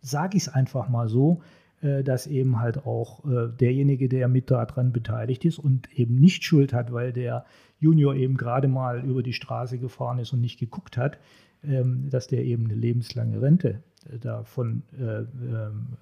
sage 0.00 0.38
ich 0.38 0.44
es 0.44 0.48
einfach 0.48 0.88
mal 0.88 1.08
so, 1.08 1.42
äh, 1.82 2.02
dass 2.02 2.26
eben 2.26 2.58
halt 2.58 2.86
auch 2.86 3.24
äh, 3.26 3.48
derjenige, 3.48 4.08
der 4.08 4.28
mit 4.28 4.50
daran 4.50 4.92
beteiligt 4.92 5.44
ist 5.44 5.58
und 5.58 5.92
eben 5.98 6.14
nicht 6.14 6.42
Schuld 6.42 6.72
hat, 6.72 6.90
weil 6.90 7.12
der 7.12 7.44
Junior 7.78 8.14
eben 8.14 8.36
gerade 8.38 8.68
mal 8.68 9.04
über 9.04 9.22
die 9.22 9.32
Straße 9.32 9.78
gefahren 9.78 10.20
ist 10.20 10.32
und 10.32 10.40
nicht 10.40 10.58
geguckt 10.58 10.96
hat, 10.96 11.18
ähm, 11.64 12.08
dass 12.08 12.28
der 12.28 12.44
eben 12.44 12.64
eine 12.64 12.76
lebenslange 12.76 13.42
Rente 13.42 13.82
davon, 14.20 14.82
äh, 14.98 15.20
ähm, 15.20 15.26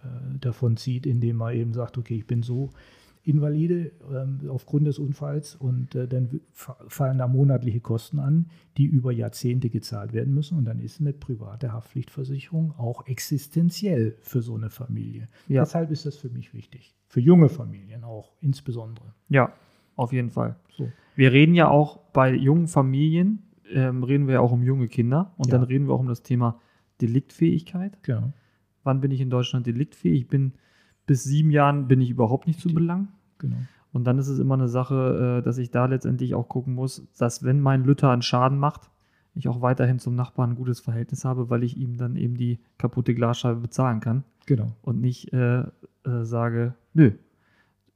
äh, 0.02 0.38
davon 0.40 0.76
zieht, 0.76 1.06
indem 1.06 1.40
er 1.40 1.52
eben 1.52 1.72
sagt, 1.72 1.98
okay, 1.98 2.16
ich 2.16 2.26
bin 2.26 2.42
so 2.42 2.70
invalide 3.22 3.92
ähm, 4.10 4.40
aufgrund 4.48 4.86
des 4.86 4.98
Unfalls 4.98 5.54
und 5.54 5.94
äh, 5.94 6.08
dann 6.08 6.40
fallen 6.52 7.18
da 7.18 7.28
monatliche 7.28 7.80
Kosten 7.80 8.18
an, 8.18 8.46
die 8.78 8.86
über 8.86 9.12
Jahrzehnte 9.12 9.68
gezahlt 9.68 10.14
werden 10.14 10.32
müssen 10.32 10.56
und 10.56 10.64
dann 10.64 10.78
ist 10.78 11.00
eine 11.00 11.12
private 11.12 11.72
Haftpflichtversicherung 11.72 12.72
auch 12.78 13.06
existenziell 13.06 14.16
für 14.20 14.40
so 14.40 14.54
eine 14.54 14.70
Familie. 14.70 15.28
Ja. 15.48 15.62
Deshalb 15.62 15.90
ist 15.90 16.06
das 16.06 16.16
für 16.16 16.30
mich 16.30 16.54
wichtig. 16.54 16.94
Für 17.08 17.20
junge 17.20 17.48
Familien 17.50 18.04
auch 18.04 18.32
insbesondere. 18.40 19.12
Ja, 19.28 19.52
auf 19.96 20.12
jeden 20.14 20.30
Fall. 20.30 20.56
So. 20.76 20.90
Wir 21.14 21.32
reden 21.32 21.54
ja 21.54 21.68
auch 21.68 21.98
bei 22.14 22.32
jungen 22.34 22.68
Familien, 22.68 23.42
ähm, 23.70 24.02
reden 24.02 24.28
wir 24.28 24.34
ja 24.34 24.40
auch 24.40 24.52
um 24.52 24.62
junge 24.62 24.88
Kinder 24.88 25.34
und 25.36 25.48
Ja. 25.48 25.58
dann 25.58 25.64
reden 25.64 25.86
wir 25.86 25.92
auch 25.94 26.00
um 26.00 26.08
das 26.08 26.22
Thema 26.22 26.58
Deliktfähigkeit. 27.00 28.02
Genau. 28.02 28.32
Wann 28.84 29.00
bin 29.00 29.10
ich 29.10 29.20
in 29.20 29.30
Deutschland 29.30 29.66
deliktfähig? 29.66 30.22
Ich 30.22 30.28
bin 30.28 30.52
bis 31.06 31.24
sieben 31.24 31.50
Jahren 31.50 31.88
bin 31.88 32.00
ich 32.00 32.10
überhaupt 32.10 32.46
nicht 32.46 32.60
zu 32.60 32.72
belangen. 32.72 33.08
genau. 33.38 33.56
Und 33.92 34.04
dann 34.04 34.18
ist 34.18 34.28
es 34.28 34.38
immer 34.38 34.54
eine 34.54 34.68
Sache, 34.68 35.38
äh, 35.40 35.44
dass 35.44 35.58
ich 35.58 35.72
da 35.72 35.86
letztendlich 35.86 36.34
auch 36.36 36.48
gucken 36.48 36.74
muss, 36.74 37.08
dass 37.18 37.42
wenn 37.42 37.60
mein 37.60 37.82
Lütter 37.84 38.10
einen 38.10 38.22
Schaden 38.22 38.56
macht, 38.58 38.88
ich 39.34 39.48
auch 39.48 39.62
weiterhin 39.62 39.98
zum 39.98 40.14
Nachbarn 40.14 40.50
ein 40.50 40.56
gutes 40.56 40.78
Verhältnis 40.80 41.24
habe, 41.24 41.50
weil 41.50 41.64
ich 41.64 41.76
ihm 41.76 41.96
dann 41.96 42.14
eben 42.14 42.36
die 42.36 42.60
kaputte 42.78 43.14
Glasscheibe 43.14 43.58
bezahlen 43.60 43.98
kann 44.00 44.22
Genau. 44.46 44.68
und 44.82 45.00
nicht 45.00 45.32
äh, 45.32 45.60
äh, 45.62 45.64
sage, 46.22 46.74
nö, 46.94 47.12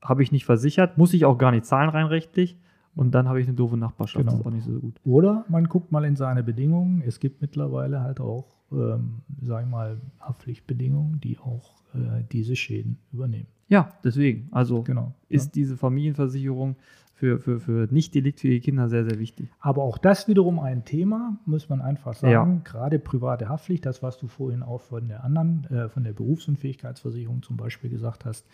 habe 0.02 0.22
ich 0.24 0.32
nicht 0.32 0.44
versichert, 0.46 0.98
muss 0.98 1.14
ich 1.14 1.24
auch 1.24 1.38
gar 1.38 1.50
nicht 1.52 1.64
zahlen 1.64 1.90
rein 1.90 2.06
rechtlich 2.06 2.56
und 2.96 3.14
dann 3.14 3.28
habe 3.28 3.40
ich 3.40 3.46
eine 3.48 3.56
doofe 3.56 3.76
Nachbarschaft, 3.76 4.24
Genau. 4.24 4.32
das 4.32 4.40
ist 4.40 4.46
auch 4.46 4.50
nicht 4.50 4.64
so 4.66 4.78
gut. 4.80 5.00
Oder 5.04 5.44
man 5.48 5.64
guckt 5.68 5.92
mal 5.92 6.04
in 6.04 6.16
seine 6.16 6.42
Bedingungen. 6.42 7.02
Es 7.06 7.20
gibt 7.20 7.40
mittlerweile 7.42 8.00
halt 8.02 8.20
auch, 8.20 8.46
ähm, 8.72 9.22
sag 9.42 9.64
ich 9.64 9.70
mal, 9.70 10.00
Haftpflichtbedingungen, 10.20 11.20
die 11.20 11.38
auch 11.38 11.74
äh, 11.94 12.22
diese 12.32 12.56
Schäden 12.56 12.98
übernehmen. 13.12 13.46
Ja, 13.68 13.92
deswegen, 14.04 14.48
also 14.52 14.82
Genau. 14.82 15.14
ist 15.28 15.54
diese 15.54 15.76
Familienversicherung 15.76 16.76
für, 17.16 17.38
für, 17.38 17.60
für 17.60 17.88
nicht 17.92 18.14
deliktfähige 18.14 18.60
Kinder 18.60 18.88
sehr, 18.88 19.04
sehr 19.04 19.18
wichtig. 19.20 19.48
Aber 19.60 19.82
auch 19.84 19.98
das 19.98 20.26
wiederum 20.28 20.58
ein 20.58 20.84
Thema, 20.84 21.38
muss 21.46 21.68
man 21.68 21.80
einfach 21.80 22.12
sagen. 22.14 22.62
Gerade 22.64 22.98
private 22.98 23.48
Haftpflicht, 23.48 23.86
das, 23.86 24.02
was 24.02 24.18
du 24.18 24.26
vorhin 24.26 24.62
auch 24.62 24.80
von 24.82 25.08
der 25.08 25.24
anderen, 25.24 25.64
äh, 25.70 25.88
von 25.88 26.02
der 26.04 26.12
Berufsunfähigkeitsversicherung 26.12 27.42
zum 27.42 27.56
Beispiel 27.56 27.88
gesagt 27.90 28.24
hast, 28.24 28.46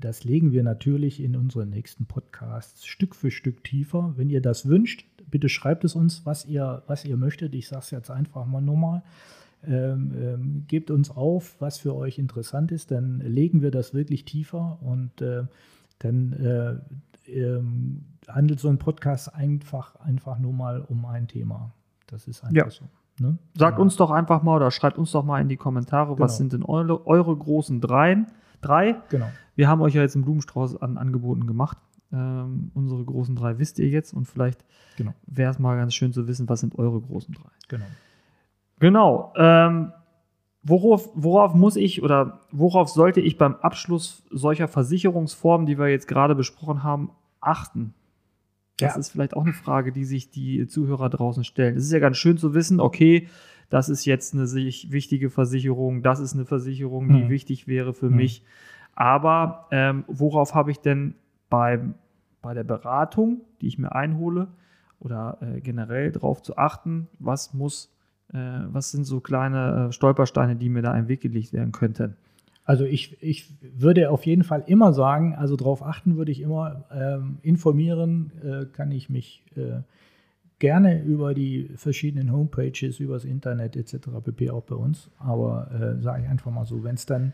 das 0.00 0.24
legen 0.24 0.52
wir 0.52 0.62
natürlich 0.62 1.22
in 1.22 1.36
unseren 1.36 1.68
nächsten 1.70 2.06
Podcasts 2.06 2.86
Stück 2.86 3.14
für 3.14 3.30
Stück 3.30 3.62
tiefer. 3.64 4.14
Wenn 4.16 4.30
ihr 4.30 4.40
das 4.40 4.66
wünscht, 4.66 5.04
bitte 5.30 5.48
schreibt 5.50 5.84
es 5.84 5.94
uns, 5.94 6.24
was 6.24 6.46
ihr, 6.46 6.82
was 6.86 7.04
ihr 7.04 7.16
möchtet. 7.18 7.54
Ich 7.54 7.68
sage 7.68 7.80
es 7.82 7.90
jetzt 7.90 8.10
einfach 8.10 8.46
mal 8.46 8.62
nochmal. 8.62 9.02
Ähm, 9.64 10.12
ähm, 10.16 10.64
gebt 10.68 10.90
uns 10.90 11.10
auf, 11.10 11.54
was 11.60 11.78
für 11.78 11.94
euch 11.94 12.18
interessant 12.18 12.72
ist, 12.72 12.90
dann 12.90 13.20
legen 13.20 13.62
wir 13.62 13.70
das 13.70 13.94
wirklich 13.94 14.24
tiefer 14.24 14.78
und 14.80 15.20
äh, 15.20 15.44
dann 16.00 16.32
äh, 16.32 17.30
ähm, 17.30 18.04
handelt 18.26 18.58
so 18.58 18.68
ein 18.68 18.78
Podcast 18.78 19.32
einfach, 19.34 19.94
einfach 20.00 20.38
nur 20.40 20.52
mal 20.52 20.80
um 20.80 21.04
ein 21.04 21.28
Thema. 21.28 21.72
Das 22.08 22.26
ist 22.26 22.42
einfach 22.42 22.56
Ja. 22.56 22.70
so. 22.70 22.86
Ne? 23.20 23.38
Sagt 23.56 23.76
Genau. 23.76 23.82
uns 23.84 23.96
doch 23.96 24.10
einfach 24.10 24.42
mal 24.42 24.56
oder 24.56 24.70
schreibt 24.72 24.98
uns 24.98 25.12
doch 25.12 25.24
mal 25.24 25.40
in 25.40 25.48
die 25.48 25.56
Kommentare, 25.58 26.18
was 26.18 26.38
Genau. 26.38 26.38
sind 26.38 26.52
denn 26.54 26.62
eure, 26.64 27.06
eure 27.06 27.36
großen 27.36 27.80
Dreien? 27.80 28.26
Drei. 28.62 28.96
Genau. 29.10 29.28
Wir 29.54 29.68
haben 29.68 29.82
euch 29.82 29.94
ja 29.94 30.00
jetzt 30.02 30.14
einen 30.16 30.24
Blumenstrauß 30.24 30.80
an 30.80 30.96
Angeboten 30.96 31.46
gemacht. 31.46 31.76
Ähm, 32.12 32.70
unsere 32.74 33.04
großen 33.04 33.36
drei 33.36 33.58
wisst 33.58 33.78
ihr 33.78 33.88
jetzt 33.88 34.12
und 34.14 34.26
vielleicht 34.26 34.64
Genau. 34.96 35.12
wäre 35.26 35.50
es 35.50 35.58
mal 35.58 35.76
ganz 35.76 35.94
schön 35.94 36.12
zu 36.12 36.26
wissen, 36.28 36.48
was 36.48 36.60
sind 36.60 36.78
eure 36.78 37.00
großen 37.00 37.34
drei. 37.34 37.50
Genau. 37.68 37.84
Genau. 38.78 39.32
Ähm, 39.36 39.92
worauf, 40.62 41.10
worauf 41.14 41.54
muss 41.54 41.76
ich 41.76 42.02
oder 42.02 42.40
worauf 42.50 42.88
sollte 42.88 43.20
ich 43.20 43.38
beim 43.38 43.54
Abschluss 43.56 44.24
solcher 44.30 44.68
Versicherungsformen, 44.68 45.66
die 45.66 45.78
wir 45.78 45.88
jetzt 45.88 46.08
gerade 46.08 46.34
besprochen 46.34 46.82
haben, 46.82 47.10
achten? 47.40 47.94
Das 48.78 48.94
Ja. 48.94 49.00
ist 49.00 49.10
vielleicht 49.10 49.34
auch 49.36 49.44
eine 49.44 49.52
Frage, 49.52 49.92
die 49.92 50.04
sich 50.04 50.30
die 50.30 50.66
Zuhörer 50.66 51.08
draußen 51.10 51.44
stellen. 51.44 51.76
Es 51.76 51.84
ist 51.84 51.92
ja 51.92 51.98
ganz 51.98 52.16
schön 52.16 52.36
zu 52.38 52.54
wissen, 52.54 52.80
okay, 52.80 53.28
das 53.72 53.88
ist 53.88 54.04
jetzt 54.04 54.34
eine 54.34 54.44
wichtige 54.44 55.30
Versicherung, 55.30 56.02
das 56.02 56.20
ist 56.20 56.34
eine 56.34 56.44
Versicherung, 56.44 57.08
die 57.08 57.24
Mhm. 57.24 57.30
wichtig 57.30 57.66
wäre 57.66 57.94
für 57.94 58.10
Mhm. 58.10 58.16
mich. 58.16 58.44
Aber 58.94 59.66
ähm, 59.70 60.04
worauf 60.08 60.54
habe 60.54 60.70
ich 60.70 60.80
denn 60.80 61.14
beim, 61.48 61.94
bei 62.42 62.52
der 62.52 62.64
Beratung, 62.64 63.40
die 63.62 63.68
ich 63.68 63.78
mir 63.78 63.94
einhole, 63.94 64.48
oder 65.00 65.38
äh, 65.40 65.60
generell 65.62 66.12
darauf 66.12 66.42
zu 66.42 66.58
achten, 66.58 67.08
was 67.18 67.54
muss, 67.54 67.90
äh, 68.34 68.36
was 68.66 68.90
sind 68.90 69.04
so 69.04 69.20
kleine 69.20 69.88
äh, 69.88 69.92
Stolpersteine, 69.92 70.54
die 70.54 70.68
mir 70.68 70.82
da 70.82 70.94
im 70.94 71.08
Weg 71.08 71.22
gelegt 71.22 71.54
werden 71.54 71.72
könnten? 71.72 72.14
Also 72.66 72.84
ich, 72.84 73.22
ich 73.22 73.54
würde 73.62 74.10
auf 74.10 74.26
jeden 74.26 74.44
Fall 74.44 74.64
immer 74.66 74.92
sagen, 74.92 75.34
also 75.34 75.56
darauf 75.56 75.82
achten 75.82 76.18
würde 76.18 76.30
ich 76.30 76.42
immer, 76.42 76.84
ähm, 76.92 77.38
informieren 77.40 78.32
äh, 78.44 78.66
kann 78.66 78.92
ich 78.92 79.08
mich 79.08 79.42
äh, 79.56 79.80
gerne 80.62 81.02
über 81.02 81.34
die 81.34 81.68
verschiedenen 81.74 82.32
Homepages, 82.32 83.00
übers 83.00 83.24
Internet 83.24 83.74
etc. 83.74 83.96
pp. 84.22 84.50
auch 84.50 84.62
bei 84.62 84.76
uns. 84.76 85.10
Aber 85.18 85.68
äh, 85.72 86.00
sage 86.00 86.22
ich 86.22 86.28
einfach 86.28 86.52
mal 86.52 86.64
so, 86.64 86.84
wenn 86.84 86.94
es 86.94 87.04
dann 87.04 87.32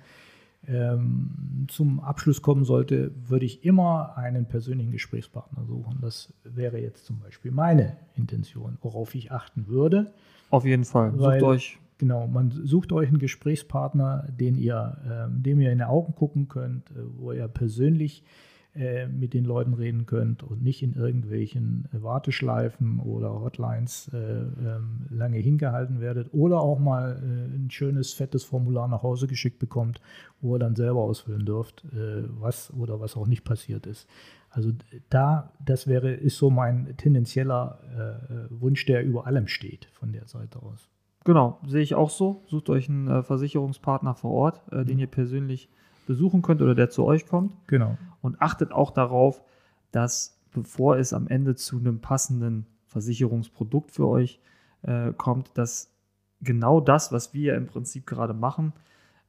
ähm, 0.66 1.66
zum 1.68 2.00
Abschluss 2.00 2.40
kommen 2.40 2.64
sollte, 2.64 3.12
würde 3.28 3.44
ich 3.44 3.66
immer 3.66 4.16
einen 4.16 4.46
persönlichen 4.46 4.92
Gesprächspartner 4.92 5.66
suchen. 5.66 5.98
Das 6.00 6.32
wäre 6.42 6.80
jetzt 6.80 7.04
zum 7.04 7.20
Beispiel 7.20 7.50
meine 7.50 7.98
Intention, 8.14 8.78
worauf 8.80 9.14
ich 9.14 9.30
achten 9.30 9.68
würde. 9.68 10.10
Auf 10.48 10.64
jeden 10.64 10.86
Fall. 10.86 11.12
Weil, 11.18 11.38
Sucht 11.38 11.50
euch. 11.50 11.78
Genau, 11.98 12.28
man 12.28 12.50
sucht 12.50 12.92
euch 12.92 13.08
einen 13.08 13.18
Gesprächspartner, 13.18 14.26
den 14.40 14.56
ihr, 14.56 14.96
ähm, 15.06 15.42
dem 15.42 15.60
ihr 15.60 15.70
in 15.70 15.78
die 15.78 15.84
Augen 15.84 16.14
gucken 16.14 16.48
könnt, 16.48 16.90
äh, 16.92 16.94
wo 17.18 17.32
ihr 17.32 17.46
persönlich 17.46 18.22
äh, 18.22 18.47
mit 18.74 19.35
den 19.35 19.44
Leuten 19.44 19.74
reden 19.74 20.07
könnt 20.07 20.42
und 20.44 20.62
nicht 20.62 20.83
in 20.83 20.94
irgendwelchen 20.94 21.88
Warteschleifen 21.90 23.00
oder 23.00 23.40
Hotlines 23.40 24.09
äh, 24.12 24.18
ähm, 24.18 25.07
lange 25.11 25.38
hingehalten 25.38 26.00
werdet 26.00 26.33
oder 26.33 26.61
auch 26.61 26.78
mal 26.78 27.20
äh, 27.20 27.57
ein 27.57 27.70
schönes, 27.70 28.12
fettes 28.12 28.44
Formular 28.44 28.87
nach 28.87 29.02
Hause 29.02 29.26
geschickt 29.26 29.59
bekommt, 29.59 30.00
wo 30.40 30.54
ihr 30.54 30.59
dann 30.59 30.76
selber 30.76 31.00
ausfüllen 31.00 31.44
dürft, 31.44 31.85
äh, 31.92 32.22
was 32.40 32.72
oder 32.72 33.00
was 33.00 33.16
auch 33.16 33.26
nicht 33.26 33.44
passiert 33.44 33.87
ist. 33.87 34.09
Also 34.50 34.72
da, 35.11 35.52
das 35.64 35.87
wäre, 35.87 36.12
ist 36.12 36.38
so 36.38 36.50
mein 36.50 36.96
tendenzieller 36.96 38.48
äh, 38.50 38.61
Wunsch, 38.61 38.87
der 38.87 39.04
über 39.04 39.26
allem 39.26 39.46
steht 39.46 39.87
von 39.92 40.12
der 40.12 40.26
Seite 40.26 40.62
aus. 40.62 40.88
Genau, 41.24 41.59
sehe 41.66 41.83
ich 41.83 41.94
auch 41.94 42.11
so. 42.11 42.42
Sucht 42.46 42.70
euch 42.70 42.88
einen 42.88 43.09
äh, 43.09 43.22
Versicherungspartner 43.22 44.14
vor 44.14 44.31
Ort, 44.31 44.62
äh, 44.72 44.85
den 44.85 44.98
ihr 44.98 45.09
persönlich 45.09 45.68
besuchen 46.08 46.42
könnt 46.42 46.60
oder 46.60 46.74
der 46.74 46.90
zu 46.90 47.04
euch 47.04 47.26
kommt. 47.26 47.52
Genau. 47.68 47.96
Und 48.20 48.42
achtet 48.42 48.72
auch 48.72 48.90
darauf, 48.90 49.44
dass 49.92 50.40
bevor 50.52 50.96
es 50.96 51.12
am 51.12 51.28
Ende 51.28 51.54
zu 51.54 51.78
einem 51.78 52.00
passenden 52.00 52.66
Versicherungsprodukt 52.86 53.92
für 53.92 54.08
euch 54.08 54.40
äh, 54.82 55.12
kommt, 55.12 55.56
dass 55.56 55.94
genau 56.40 56.80
das, 56.80 57.12
was 57.12 57.34
wir 57.34 57.54
im 57.54 57.66
Prinzip 57.66 58.06
gerade 58.06 58.34
machen, 58.34 58.72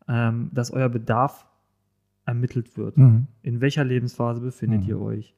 ähm, 0.07 0.49
dass 0.53 0.71
euer 0.71 0.89
Bedarf 0.89 1.45
ermittelt 2.25 2.77
wird. 2.77 2.97
Mhm. 2.97 3.27
In 3.41 3.61
welcher 3.61 3.83
Lebensphase 3.83 4.41
befindet 4.41 4.81
Mhm. 4.83 4.87
ihr 4.89 4.99
euch? 5.01 5.35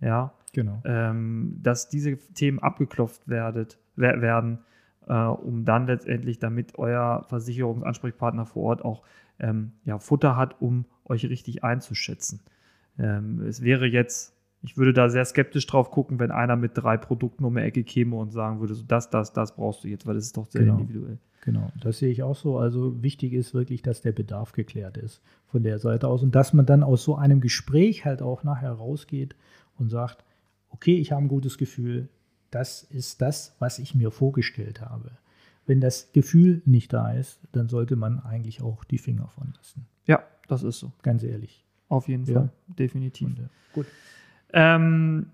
Ja, 0.00 0.32
Genau. 0.52 0.82
ähm, 0.84 1.58
dass 1.62 1.88
diese 1.88 2.16
Themen 2.34 2.58
abgeklopft 2.58 3.26
werdet, 3.28 3.78
wer, 3.96 4.20
werden, 4.20 4.58
äh, 5.06 5.14
um 5.14 5.64
dann 5.64 5.86
letztendlich, 5.86 6.38
damit 6.38 6.78
euer 6.78 7.24
Versicherungsansprechpartner 7.28 8.44
vor 8.46 8.64
Ort 8.64 8.84
auch 8.84 9.02
ähm, 9.38 9.72
ja, 9.84 9.98
Futter 9.98 10.36
hat, 10.36 10.60
um 10.60 10.84
euch 11.04 11.24
richtig 11.26 11.64
einzuschätzen. 11.64 12.40
Ähm, 12.98 13.40
es 13.42 13.62
wäre 13.62 13.86
jetzt, 13.86 14.34
ich 14.62 14.76
würde 14.76 14.92
da 14.92 15.08
sehr 15.08 15.24
skeptisch 15.24 15.66
drauf 15.66 15.90
gucken, 15.90 16.18
wenn 16.18 16.30
einer 16.30 16.56
mit 16.56 16.72
drei 16.74 16.96
Produkten 16.96 17.44
um 17.44 17.54
die 17.56 17.62
Ecke 17.62 17.84
käme 17.84 18.16
und 18.16 18.30
sagen 18.30 18.60
würde, 18.60 18.74
so 18.74 18.84
das, 18.86 19.10
das, 19.10 19.32
das 19.32 19.56
brauchst 19.56 19.84
du 19.84 19.88
jetzt, 19.88 20.06
weil 20.06 20.14
das 20.14 20.24
ist 20.26 20.36
doch 20.36 20.46
sehr 20.46 20.62
Genau. 20.62 20.78
individuell. 20.78 21.18
Genau, 21.44 21.72
das 21.80 21.98
sehe 21.98 22.10
ich 22.10 22.22
auch 22.22 22.36
so. 22.36 22.58
Also 22.58 23.02
wichtig 23.02 23.32
ist 23.32 23.52
wirklich, 23.52 23.82
dass 23.82 24.00
der 24.00 24.12
Bedarf 24.12 24.52
geklärt 24.52 24.96
ist 24.96 25.20
von 25.48 25.64
der 25.64 25.80
Seite 25.80 26.06
aus 26.06 26.22
und 26.22 26.36
dass 26.36 26.52
man 26.52 26.66
dann 26.66 26.84
aus 26.84 27.02
so 27.02 27.16
einem 27.16 27.40
Gespräch 27.40 28.04
halt 28.04 28.22
auch 28.22 28.44
nachher 28.44 28.70
rausgeht 28.70 29.34
und 29.76 29.88
sagt, 29.88 30.24
okay, 30.68 30.94
ich 30.94 31.10
habe 31.10 31.22
ein 31.22 31.28
gutes 31.28 31.58
Gefühl, 31.58 32.08
das 32.52 32.84
ist 32.84 33.20
das, 33.22 33.56
was 33.58 33.80
ich 33.80 33.96
mir 33.96 34.12
vorgestellt 34.12 34.80
habe. 34.82 35.10
Wenn 35.66 35.80
das 35.80 36.10
Gefühl 36.12 36.62
nicht 36.64 36.92
da 36.92 37.12
ist, 37.12 37.40
dann 37.52 37.68
sollte 37.68 37.96
man 37.96 38.18
eigentlich 38.20 38.62
auch 38.62 38.84
die 38.84 38.98
Finger 38.98 39.28
von 39.28 39.52
lassen. 39.56 39.86
Ja, 40.06 40.22
das 40.48 40.62
ist 40.62 40.78
so. 40.80 40.92
Ganz 41.02 41.22
ehrlich. 41.22 41.64
Auf 41.88 42.08
jeden 42.08 42.24
Ja. 42.24 42.34
Fall. 42.34 42.50
Definitiv. 42.68 43.28
Und, 43.28 43.38
äh, 43.38 43.48
gut. 43.72 43.86
Ähm, 44.52 45.26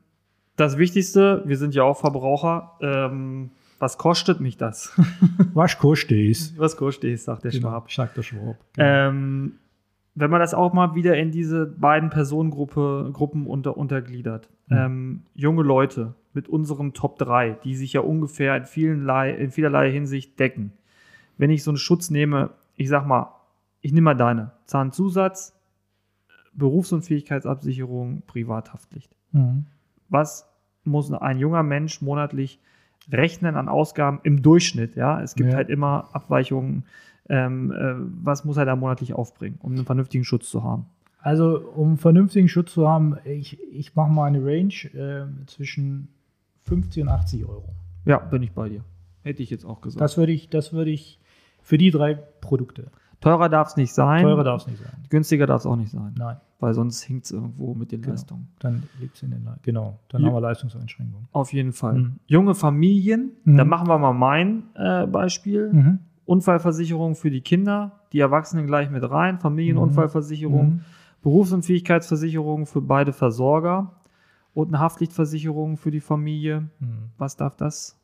das 0.57 0.77
Wichtigste, 0.77 1.43
wir 1.47 1.57
sind 1.57 1.75
ja 1.75 1.85
auch 1.85 1.99
Verbraucher. 1.99 2.73
Ähm, 2.81 3.51
was 3.79 3.97
kostet 3.97 4.41
mich 4.41 4.57
das? 4.57 4.93
Was 5.55 5.79
kostet 5.79 6.19
es? 6.19 6.59
was 6.59 6.77
kostet 6.77 7.15
es, 7.15 7.25
sagt 7.25 7.45
der 7.45 7.53
Schwab. 7.53 7.91
Sagt 7.93 8.17
der 8.17 8.23
Schwab. 8.23 8.57
Genau. 8.75 8.89
Ähm, 9.09 9.53
wenn 10.21 10.31
man 10.31 10.41
das 10.41 10.55
auch 10.55 10.73
mal 10.73 10.95
wieder 10.95 11.17
in 11.17 11.31
diese 11.31 11.67
beiden 11.67 12.11
Personengruppe 12.11 13.11
Gruppen 13.13 13.47
unter, 13.47 13.77
untergliedert. 13.77 14.49
Mhm. 14.69 14.77
Ähm, 14.77 15.23
junge 15.35 15.63
Leute 15.63 16.15
mit 16.35 16.49
unseren 16.49 16.93
Top 16.93 17.19
3, 17.19 17.59
die 17.65 17.75
sich 17.77 17.93
ja 17.93 18.01
ungefähr 18.01 18.57
in, 18.57 18.65
vielerlei, 18.67 19.33
in 19.35 19.51
vielerlei 19.51 19.91
Hinsicht 19.91 20.39
decken. 20.39 20.73
Wenn 21.37 21.51
ich 21.51 21.63
so 21.63 21.71
einen 21.71 21.79
Schutz 21.79 22.11
nehme, 22.11 22.51
ich 22.77 22.89
sag 22.89 23.07
mal, 23.07 23.35
ich 23.81 23.93
nehme 23.93 24.07
mal 24.07 24.15
deine. 24.15 24.53
Zahnzusatz, 24.67 25.55
Berufsunfähigkeitsabsicherung, 26.55 28.23
Privathaftpflicht. 28.27 29.11
Mhm. 29.33 29.67
Was 30.09 30.49
muss 30.85 31.13
ein 31.13 31.39
junger 31.39 31.63
Mensch 31.63 32.01
monatlich 32.03 32.61
rechnen 33.11 33.57
an 33.57 33.69
Ausgaben 33.69 34.21
im 34.23 34.43
Durchschnitt? 34.43 34.97
Ja, 34.97 35.21
es 35.21 35.35
gibt 35.35 35.51
Ja. 35.51 35.57
halt 35.57 35.69
immer 35.69 36.09
Abweichungen. 36.13 36.85
Ähm, 37.29 37.71
äh, 37.73 37.95
was 38.25 38.45
muss 38.45 38.57
er 38.57 38.65
da 38.65 38.75
monatlich 38.77 39.13
aufbringen, 39.15 39.59
um 39.63 39.73
einen 39.73 39.85
vernünftigen 39.85 40.25
Schutz 40.25 40.49
zu 40.51 40.63
haben? 40.65 40.87
Also, 41.21 41.59
um 41.61 41.99
vernünftigen 41.99 42.49
Schutz 42.49 42.73
zu 42.73 42.89
haben, 42.89 43.17
ich, 43.25 43.59
ich 43.73 43.95
mache 43.97 44.11
mal 44.11 44.25
eine 44.27 44.39
Range 44.45 44.73
äh, 44.95 45.27
zwischen 45.47 46.09
50 46.65 47.03
und 47.03 47.09
80 47.09 47.45
Euro. 47.45 47.69
Ja, 48.07 48.19
bin 48.19 48.43
ich 48.43 48.53
bei 48.53 48.69
dir. 48.69 48.85
Hätte 49.23 49.43
ich 49.43 49.51
jetzt 49.51 49.65
auch 49.65 49.81
gesagt. 49.81 50.01
Das 50.01 50.17
würde 50.17 50.33
ich, 50.33 50.49
das 50.49 50.73
würde 50.73 50.91
ich 50.91 51.19
für 51.61 51.77
die 51.77 51.91
drei 51.91 52.15
Produkte. 52.15 52.91
Teurer 53.21 53.49
darf 53.49 53.69
es 53.69 53.77
nicht 53.77 53.93
sein. 53.93 54.23
Teurer 54.23 54.45
darf 54.45 54.61
es 54.63 54.69
nicht 54.69 54.79
sein. 54.81 54.93
Günstiger 55.11 55.47
darf 55.47 55.63
es 55.63 55.67
auch 55.67 55.75
nicht 55.75 55.91
sein. 55.91 56.15
Nein, 56.17 56.37
Weil 56.61 56.73
sonst 56.73 57.03
hinkt 57.03 57.25
es 57.27 57.33
irgendwo 57.33 57.75
mit 57.75 57.91
den 57.91 58.01
Genau. 58.01 58.13
Leistungen. 58.13 58.49
dann 58.61 58.85
liegt 59.01 59.17
es 59.17 59.23
in 59.25 59.33
den 59.33 59.45
Le 59.45 59.57
Genau, 59.63 59.99
dann 60.09 60.23
Ja. 60.23 60.29
haben 60.29 60.35
wir 60.37 60.41
Leistungseinschränkungen. 60.41 61.27
Auf 61.33 61.53
jeden 61.53 61.73
Fall. 61.73 61.95
Mhm. 61.99 62.21
Junge 62.27 62.55
Familien, 62.55 63.33
Mhm. 63.45 63.57
da 63.57 63.65
machen 63.65 63.89
wir 63.89 63.99
mal 63.99 64.13
mein 64.13 64.63
äh, 64.77 65.05
Beispiel. 65.09 65.73
Mhm. 65.73 65.99
Unfallversicherung 66.29 67.15
für 67.15 67.31
die 67.31 67.41
Kinder, 67.41 68.01
die 68.13 68.21
Erwachsenen 68.21 68.67
gleich 68.67 68.91
mit 68.91 69.09
rein, 69.09 69.39
Familienunfallversicherung, 69.39 70.67
Mhm. 70.69 70.81
Berufsunfähigkeitsversicherung 71.23 72.67
für 72.67 72.81
beide 72.83 73.13
Versorger 73.13 73.93
und 74.55 74.69
eine 74.69 74.79
Haftpflichtversicherung 74.81 75.77
für 75.77 75.91
die 75.91 76.01
Familie. 76.01 76.69
Mhm. 76.81 77.11
Was 77.17 77.37
darf 77.37 77.57
das 77.57 77.99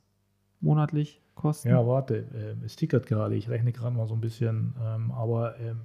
monatlich 0.61 1.21
kosten? 1.35 1.69
Ja, 1.69 1.87
warte, 1.87 2.17
äh, 2.35 2.65
es 2.65 2.77
tickert 2.77 3.07
gerade, 3.07 3.35
ich 3.37 3.49
rechne 3.49 3.73
gerade 3.73 3.95
mal 3.97 4.07
so 4.07 4.15
ein 4.15 4.21
bisschen, 4.21 4.75
ähm, 4.83 5.11
aber 5.13 5.59
ähm, 5.61 5.81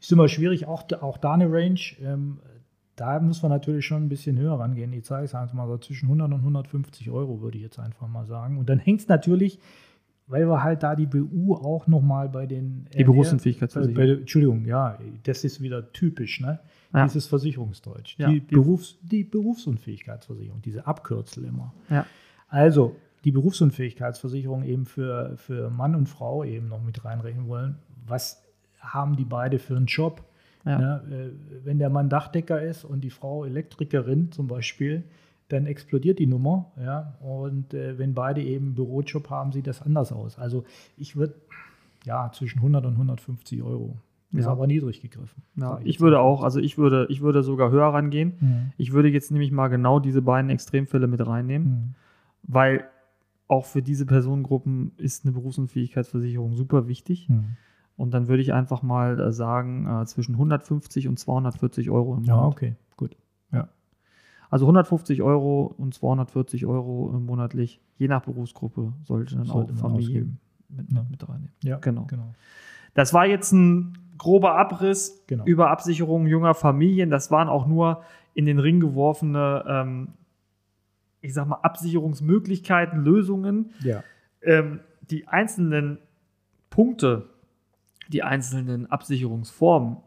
ist 0.00 0.12
immer 0.12 0.28
schwierig, 0.28 0.66
auch, 0.66 0.82
da- 0.82 1.02
auch 1.02 1.16
da 1.18 1.32
eine 1.34 1.50
Range, 1.50 1.80
ähm, 2.02 2.38
da 2.96 3.18
muss 3.20 3.42
man 3.42 3.50
natürlich 3.50 3.86
schon 3.86 4.02
ein 4.04 4.08
bisschen 4.08 4.36
höher 4.38 4.58
rangehen. 4.58 4.92
Ich 4.92 5.06
sage 5.06 5.24
es 5.24 5.34
einfach 5.34 5.54
mal 5.54 5.66
so 5.68 5.78
zwischen 5.78 6.08
100 6.08 6.32
und 6.32 6.40
150 6.42 7.10
Euro, 7.10 7.40
würde 7.40 7.56
ich 7.56 7.62
jetzt 7.62 7.78
einfach 7.78 8.08
mal 8.08 8.26
sagen. 8.26 8.58
Und 8.58 8.68
dann 8.68 8.78
hängt 8.78 9.00
es 9.00 9.08
natürlich, 9.08 9.58
weil 10.28 10.46
wir 10.46 10.62
halt 10.62 10.82
da 10.82 10.94
die 10.94 11.06
BU 11.06 11.54
auch 11.54 11.86
nochmal 11.86 12.28
bei 12.28 12.46
den... 12.46 12.86
Die 12.96 13.04
Berufsunfähigkeitsversicherung. 13.04 14.20
Entschuldigung, 14.20 14.64
ja, 14.66 14.98
das 15.24 15.42
ist 15.44 15.60
wieder 15.60 15.92
typisch, 15.92 16.40
ne? 16.40 16.60
Ja. 16.94 17.04
Dieses 17.04 17.26
Versicherungsdeutsch. 17.26 18.16
Ja, 18.18 18.28
die, 18.30 18.40
die- 18.40 18.54
Berufs-, 18.54 18.98
die 19.02 19.24
Berufsunfähigkeitsversicherung, 19.24 20.62
diese 20.62 20.86
Abkürzel 20.86 21.44
immer. 21.44 21.74
Ja. 21.90 22.06
Also, 22.48 22.96
die 23.24 23.32
Berufsunfähigkeitsversicherung 23.32 24.64
eben 24.64 24.86
für, 24.86 25.36
für 25.36 25.70
Mann 25.70 25.94
und 25.94 26.08
Frau 26.08 26.44
eben 26.44 26.68
noch 26.68 26.82
mit 26.82 27.04
reinrechnen 27.04 27.48
wollen. 27.48 27.76
Was 28.06 28.42
haben 28.80 29.16
die 29.16 29.24
beide 29.24 29.58
für 29.58 29.76
einen 29.76 29.86
Job? 29.86 30.24
Ja. 30.64 30.78
Ne, 30.78 31.02
äh, 31.10 31.64
wenn 31.64 31.78
der 31.78 31.88
Mann 31.90 32.08
Dachdecker 32.08 32.60
ist 32.60 32.84
und 32.84 33.02
die 33.02 33.10
Frau 33.10 33.44
Elektrikerin 33.44 34.32
zum 34.32 34.46
Beispiel, 34.48 35.04
dann 35.48 35.66
explodiert 35.66 36.18
die 36.18 36.26
Nummer. 36.26 36.72
Ja? 36.78 37.14
Und 37.20 37.72
äh, 37.74 37.98
wenn 37.98 38.14
beide 38.14 38.42
eben 38.42 38.66
einen 38.66 38.74
Bürojob 38.74 39.30
haben, 39.30 39.52
sieht 39.52 39.66
das 39.66 39.80
anders 39.82 40.12
aus. 40.12 40.38
Also 40.38 40.64
ich 40.96 41.16
würde 41.16 41.34
ja 42.04 42.30
zwischen 42.32 42.58
100 42.58 42.84
und 42.86 42.92
150 42.92 43.62
Euro. 43.62 43.96
Ist 44.30 44.44
Ja. 44.44 44.50
aber 44.52 44.66
niedrig 44.66 45.00
gegriffen. 45.00 45.42
Ja, 45.56 45.80
ich 45.84 46.00
würde 46.00 46.20
auch, 46.20 46.42
also 46.42 46.60
ich 46.60 46.76
würde, 46.76 47.06
ich 47.08 47.22
würde 47.22 47.42
sogar 47.42 47.70
höher 47.70 47.86
rangehen. 47.86 48.34
Mhm. 48.40 48.72
Ich 48.76 48.92
würde 48.92 49.08
jetzt 49.08 49.30
nämlich 49.30 49.50
mal 49.50 49.68
genau 49.68 50.00
diese 50.00 50.20
beiden 50.20 50.50
Extremfälle 50.50 51.06
mit 51.06 51.26
reinnehmen, 51.26 51.68
Mhm. 51.68 51.94
weil 52.42 52.84
auch 53.46 53.64
für 53.64 53.80
diese 53.80 54.04
Personengruppen 54.04 54.92
ist 54.98 55.24
eine 55.24 55.32
Berufsunfähigkeitsversicherung 55.32 56.52
super 56.54 56.88
wichtig. 56.88 57.30
Mhm. 57.30 57.56
Und 57.96 58.12
dann 58.12 58.28
würde 58.28 58.42
ich 58.42 58.52
einfach 58.52 58.82
mal 58.82 59.18
äh, 59.18 59.32
sagen, 59.32 59.86
äh, 59.88 60.04
zwischen 60.04 60.34
150 60.34 61.08
und 61.08 61.18
240 61.18 61.88
Euro 61.90 62.14
im 62.16 62.24
Ja, 62.24 62.36
Monat. 62.36 62.52
okay, 62.52 62.74
gut. 62.98 63.16
Also 64.50 64.64
150 64.66 65.22
Euro 65.22 65.74
und 65.76 65.94
240 65.94 66.64
Euro 66.66 67.12
äh, 67.14 67.18
monatlich, 67.20 67.80
je 67.98 68.08
nach 68.08 68.22
Berufsgruppe, 68.22 68.92
sollte 69.04 69.36
dann 69.36 69.44
Sollte 69.44 69.72
auch 69.72 69.74
man 69.74 69.92
Familie 69.92 70.08
ausgeben. 70.08 70.40
mit, 70.68 70.92
Ja. 70.92 71.06
mit 71.10 71.28
reinnehmen. 71.28 71.52
Ja, 71.62 71.76
Genau. 71.78 72.04
genau. 72.06 72.34
Das 72.94 73.12
war 73.14 73.26
jetzt 73.26 73.52
ein 73.52 73.98
grober 74.16 74.56
Abriss 74.56 75.22
Genau. 75.26 75.44
über 75.44 75.70
Absicherungen 75.70 76.26
junger 76.26 76.54
Familien. 76.54 77.10
Das 77.10 77.30
waren 77.30 77.48
auch 77.48 77.66
nur 77.66 78.02
in 78.34 78.46
den 78.46 78.58
Ring 78.58 78.80
geworfene, 78.80 79.64
ähm, 79.68 80.08
ich 81.20 81.34
sag 81.34 81.46
mal, 81.46 81.56
Absicherungsmöglichkeiten, 81.62 83.02
Lösungen. 83.04 83.70
Ja. 83.82 84.02
Ähm, 84.42 84.80
die 85.10 85.28
einzelnen 85.28 85.98
Punkte, 86.70 87.28
die 88.08 88.22
einzelnen 88.22 88.86
Absicherungsformen 88.90 89.98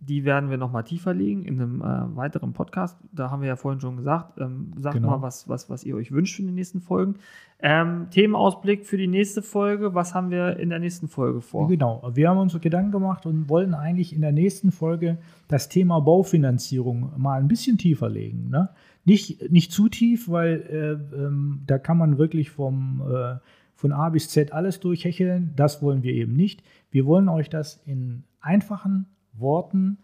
die 0.00 0.24
werden 0.24 0.48
wir 0.48 0.58
nochmal 0.58 0.84
tiefer 0.84 1.12
legen 1.12 1.44
in 1.44 1.60
einem 1.60 1.80
äh, 1.82 2.16
weiteren 2.16 2.52
Podcast. 2.52 2.96
Da 3.12 3.30
haben 3.30 3.42
wir 3.42 3.48
ja 3.48 3.56
vorhin 3.56 3.80
schon 3.80 3.96
gesagt. 3.96 4.38
Ähm, 4.38 4.72
sagt 4.76 4.94
Genau. 4.94 5.10
mal, 5.10 5.22
was, 5.22 5.48
was, 5.48 5.68
was 5.68 5.82
ihr 5.82 5.96
euch 5.96 6.12
wünscht 6.12 6.36
für 6.36 6.42
die 6.42 6.52
nächsten 6.52 6.80
Folgen. 6.80 7.16
Ähm, 7.58 8.06
Themenausblick 8.10 8.86
für 8.86 8.96
die 8.96 9.08
nächste 9.08 9.42
Folge. 9.42 9.94
Was 9.94 10.14
haben 10.14 10.30
wir 10.30 10.56
in 10.58 10.70
der 10.70 10.78
nächsten 10.78 11.08
Folge 11.08 11.40
vor? 11.40 11.66
Genau, 11.66 12.08
wir 12.14 12.28
haben 12.28 12.38
uns 12.38 12.58
Gedanken 12.60 12.92
gemacht 12.92 13.26
und 13.26 13.48
wollen 13.48 13.74
eigentlich 13.74 14.14
in 14.14 14.20
der 14.20 14.30
nächsten 14.32 14.70
Folge 14.70 15.18
das 15.48 15.68
Thema 15.68 16.00
Baufinanzierung 16.00 17.12
mal 17.16 17.40
ein 17.40 17.48
bisschen 17.48 17.76
tiefer 17.76 18.08
legen. 18.08 18.50
Ne? 18.50 18.68
Nicht, 19.04 19.50
nicht 19.50 19.72
zu 19.72 19.88
tief, 19.88 20.28
weil 20.30 21.00
äh, 21.12 21.16
ähm, 21.16 21.62
da 21.66 21.78
kann 21.78 21.98
man 21.98 22.18
wirklich 22.18 22.50
vom, 22.50 23.02
äh, 23.10 23.36
von 23.74 23.90
A 23.92 24.10
bis 24.10 24.28
Z 24.28 24.52
alles 24.52 24.78
durchhecheln. 24.78 25.52
Das 25.56 25.82
wollen 25.82 26.04
wir 26.04 26.12
eben 26.12 26.34
nicht. 26.34 26.62
Wir 26.92 27.04
wollen 27.04 27.28
euch 27.28 27.50
das 27.50 27.82
in 27.84 28.22
einfachen 28.40 29.06
Worten 29.40 29.98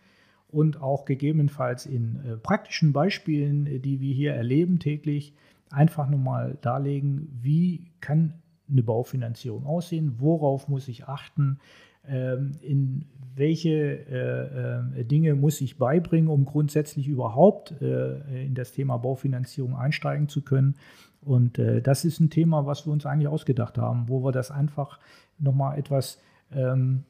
und 0.55 0.81
auch 0.81 1.05
gegebenenfalls 1.05 1.85
in 1.85 2.21
äh, 2.25 2.37
praktischen 2.37 2.93
Beispielen, 2.93 3.67
äh, 3.67 3.79
die 3.81 4.01
wir 4.01 4.15
hier 4.15 4.35
erleben 4.35 4.79
täglich, 4.79 5.35
einfach 5.71 6.09
nochmal 6.09 6.57
darlegen, 6.61 7.29
wie 7.43 7.91
kann 8.01 8.35
eine 8.71 8.83
Baufinanzierung 8.83 9.67
aussehen, 9.67 10.15
worauf 10.19 10.69
muss 10.69 10.87
ich 10.87 11.07
achten, 11.09 11.59
ähm, 12.07 12.53
in 12.63 13.05
welche 13.35 13.73
äh, 14.95 15.05
Dinge 15.05 15.35
muss 15.35 15.61
ich 15.61 15.77
beibringen, 15.77 16.29
um 16.29 16.45
grundsätzlich 16.45 17.09
überhaupt 17.09 17.73
in 17.81 18.55
das 18.55 18.71
Thema 18.71 18.97
Baufinanzierung 18.97 19.75
einsteigen 19.75 20.29
zu 20.29 20.43
können. 20.43 20.77
Und 21.21 21.59
das 21.59 22.05
ist 22.05 22.21
ein 22.21 22.31
Thema, 22.31 22.65
was 22.65 22.87
wir 22.87 22.93
uns 22.93 23.07
eigentlich 23.07 23.27
ausgedacht 23.27 23.77
haben, 23.77 24.09
wo 24.09 24.23
wir 24.23 24.31
das 24.31 24.53
einfach 24.53 25.01
nochmal 25.41 25.81
etwas 25.81 26.21
ähm, 26.53 27.03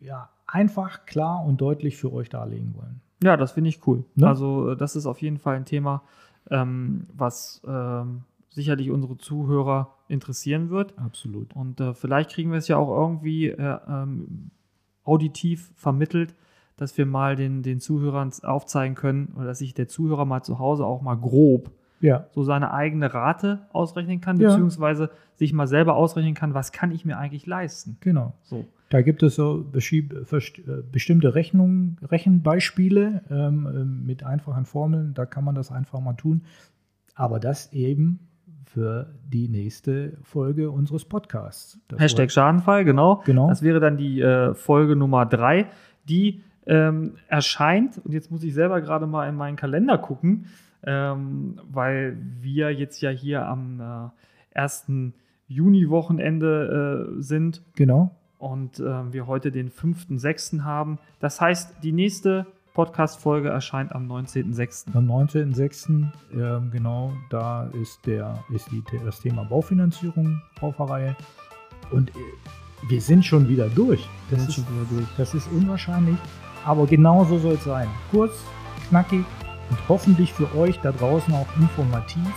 ja, 0.00 0.28
einfach, 0.46 1.06
klar 1.06 1.44
und 1.44 1.60
deutlich 1.60 1.96
für 1.96 2.12
euch 2.12 2.28
darlegen 2.28 2.74
wollen. 2.76 3.00
Ja, 3.22 3.36
das 3.36 3.52
finde 3.52 3.68
ich 3.70 3.86
cool. 3.86 4.04
Ne? 4.14 4.26
Also, 4.26 4.70
äh, 4.70 4.76
das 4.76 4.96
ist 4.96 5.06
auf 5.06 5.20
jeden 5.22 5.38
Fall 5.38 5.56
ein 5.56 5.64
Thema, 5.66 6.02
ähm, 6.50 7.06
was 7.14 7.60
ähm, 7.66 8.22
sicherlich 8.48 8.90
unsere 8.90 9.16
Zuhörer 9.18 9.94
interessieren 10.08 10.70
wird. 10.70 10.98
Absolut. 10.98 11.54
Und 11.54 11.80
äh, 11.80 11.94
vielleicht 11.94 12.30
kriegen 12.30 12.50
wir 12.50 12.58
es 12.58 12.66
ja 12.68 12.76
auch 12.78 12.88
irgendwie 12.88 13.48
äh, 13.48 13.78
ähm, 13.88 14.50
auditiv 15.04 15.70
vermittelt, 15.76 16.34
dass 16.76 16.96
wir 16.96 17.04
mal 17.06 17.36
den, 17.36 17.62
den 17.62 17.78
Zuhörern 17.78 18.32
aufzeigen 18.42 18.94
können, 18.94 19.34
oder 19.36 19.46
dass 19.46 19.58
sich 19.58 19.74
der 19.74 19.86
Zuhörer 19.86 20.24
mal 20.24 20.42
zu 20.42 20.58
Hause 20.58 20.86
auch 20.86 21.02
mal 21.02 21.14
grob 21.16 21.70
Ja, 22.00 22.26
so 22.32 22.42
seine 22.42 22.72
eigene 22.72 23.12
Rate 23.12 23.66
ausrechnen 23.72 24.20
kann, 24.22 24.40
Ja. 24.40 24.48
beziehungsweise 24.48 25.10
sich 25.36 25.52
mal 25.52 25.66
selber 25.66 25.94
ausrechnen 25.94 26.34
kann, 26.34 26.54
was 26.54 26.72
kann 26.72 26.90
ich 26.90 27.04
mir 27.04 27.18
eigentlich 27.18 27.44
leisten. 27.46 27.98
genau. 28.00 28.32
So. 28.42 28.64
Da 28.90 29.02
gibt 29.02 29.22
es 29.22 29.36
so 29.36 29.64
äh, 29.72 30.82
bestimmte 30.90 31.34
Rechnungen, 31.34 31.96
Rechenbeispiele 32.02 33.22
ähm, 33.30 33.68
ähm, 33.72 34.04
mit 34.04 34.24
einfachen 34.24 34.64
Formeln. 34.64 35.14
Da 35.14 35.26
kann 35.26 35.44
man 35.44 35.54
das 35.54 35.70
einfach 35.70 36.00
mal 36.00 36.14
tun. 36.14 36.42
Aber 37.14 37.38
das 37.38 37.72
eben 37.72 38.18
für 38.64 39.14
die 39.24 39.48
nächste 39.48 40.18
Folge 40.22 40.72
unseres 40.72 41.04
Podcasts. 41.04 41.78
Das 41.86 42.00
Hashtag 42.00 42.32
Schadenfall, 42.32 42.84
genau. 42.84 43.22
Genau. 43.26 43.48
Das 43.48 43.62
wäre 43.62 43.78
dann 43.78 43.96
die 43.96 44.20
äh, 44.20 44.54
Folge 44.54 44.96
Nummer 44.96 45.24
drei, 45.24 45.66
die 46.08 46.42
ähm, 46.66 47.14
erscheint. 47.28 47.98
Und 48.04 48.12
jetzt 48.12 48.32
muss 48.32 48.42
ich 48.42 48.54
selber 48.54 48.80
gerade 48.80 49.06
mal 49.06 49.28
in 49.28 49.36
meinen 49.36 49.56
Kalender 49.56 49.98
gucken, 49.98 50.46
ähm, 50.82 51.60
weil 51.70 52.16
wir 52.40 52.70
jetzt 52.72 53.00
ja 53.00 53.10
hier 53.10 53.46
am 53.46 53.80
äh, 54.54 54.58
1. 54.58 54.86
Juni-Wochenende 55.46 57.16
äh, 57.18 57.22
sind 57.22 57.62
Genau. 57.76 58.16
Und 58.40 58.80
äh, 58.80 59.12
wir 59.12 59.26
heute 59.26 59.52
den 59.52 59.70
5.6. 59.70 60.62
haben. 60.62 60.98
Das 61.20 61.40
heißt, 61.40 61.74
die 61.82 61.92
nächste 61.92 62.46
Podcast-Folge 62.72 63.50
erscheint 63.50 63.92
am 63.92 64.10
19.6. 64.10 64.94
Am 64.94 65.10
19.06. 65.10 66.08
Ähm, 66.32 66.70
genau, 66.72 67.12
da 67.28 67.66
ist, 67.80 68.00
der, 68.06 68.42
ist 68.52 68.70
die, 68.70 68.82
das 69.04 69.20
Thema 69.20 69.44
Baufinanzierung 69.44 70.40
auf 70.60 70.76
der 70.76 70.86
Reihe. 70.86 71.16
Und 71.90 72.10
äh, 72.10 72.12
wir 72.88 73.00
sind 73.00 73.24
schon 73.24 73.48
wieder 73.48 73.68
durch. 73.68 74.08
Das, 74.30 74.48
ist, 74.48 74.58
wieder 74.58 74.86
durch. 74.90 75.08
das 75.16 75.34
ist 75.34 75.48
unwahrscheinlich. 75.52 76.16
Aber 76.64 76.86
genau 76.86 77.24
so 77.24 77.38
soll 77.38 77.54
es 77.54 77.64
sein. 77.64 77.88
Kurz, 78.10 78.32
knackig 78.88 79.24
und 79.68 79.78
hoffentlich 79.88 80.32
für 80.32 80.54
euch 80.56 80.78
da 80.80 80.92
draußen 80.92 81.32
auch 81.34 81.48
informativ 81.56 82.28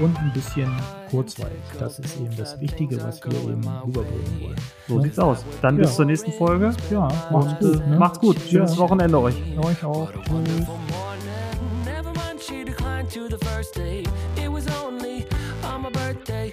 und 0.00 0.18
ein 0.18 0.32
bisschen 0.32 0.70
kurzweilig. 1.10 1.58
Das 1.78 1.98
ist 1.98 2.16
eben 2.20 2.36
das 2.36 2.60
Wichtige, 2.60 3.02
was 3.02 3.22
wir 3.24 3.32
eben 3.32 3.66
rüberbringen 3.84 4.40
wollen. 4.40 4.56
So 4.88 5.00
sieht's 5.00 5.18
aus. 5.18 5.44
Dann 5.62 5.76
bis 5.76 5.90
Ja. 5.90 5.96
zur 5.96 6.04
nächsten 6.06 6.32
Folge. 6.32 6.72
Ja, 6.90 7.08
macht's 7.30 7.64
Und, 7.64 7.72
gut. 7.72 7.86
Ne? 7.88 7.96
Macht's 7.96 8.18
gut. 8.20 8.40
Schönes 8.40 8.72
Ja. 8.72 8.78
Wochenende 8.78 9.18
euch. 9.18 9.36
Euch 9.58 9.84
auch. 9.84 10.10
Tschüss. 10.12 10.66
to 13.10 13.28
the 13.28 13.38
first 13.38 13.72
date. 13.74 14.08
It 14.36 14.48
was 14.48 14.68
only 14.82 15.26
on 15.64 15.82
my 15.82 15.90
birthday. 15.90 16.52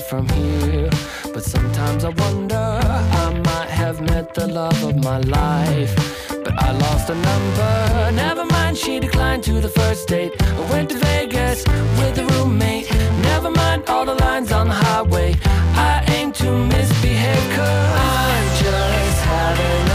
From 0.00 0.28
here. 0.28 0.90
But 1.34 1.44
sometimes 1.44 2.04
I 2.04 2.10
wonder, 2.10 2.56
I 2.56 3.42
might 3.44 3.68
have 3.68 4.00
met 4.00 4.34
the 4.34 4.46
love 4.46 4.82
of 4.84 4.96
my 4.96 5.18
life. 5.18 5.94
But 6.28 6.54
I 6.62 6.72
lost 6.72 7.10
a 7.10 7.14
number. 7.14 8.12
Never 8.12 8.44
mind, 8.44 8.76
she 8.76 9.00
declined 9.00 9.42
to 9.44 9.60
the 9.60 9.68
first 9.68 10.08
date. 10.08 10.32
I 10.40 10.70
went 10.70 10.90
to 10.90 10.98
Vegas 10.98 11.66
with 11.98 12.18
a 12.18 12.26
roommate. 12.34 12.90
Never 13.22 13.50
mind 13.50 13.88
all 13.88 14.04
the 14.04 14.14
lines 14.14 14.52
on 14.52 14.68
the 14.68 14.74
highway. 14.74 15.34
I 15.74 16.04
aim 16.08 16.32
to 16.32 16.50
misbehave, 16.66 17.46
cause 17.56 17.92
I'm 18.10 18.46
just 18.62 19.20
having 19.24 19.87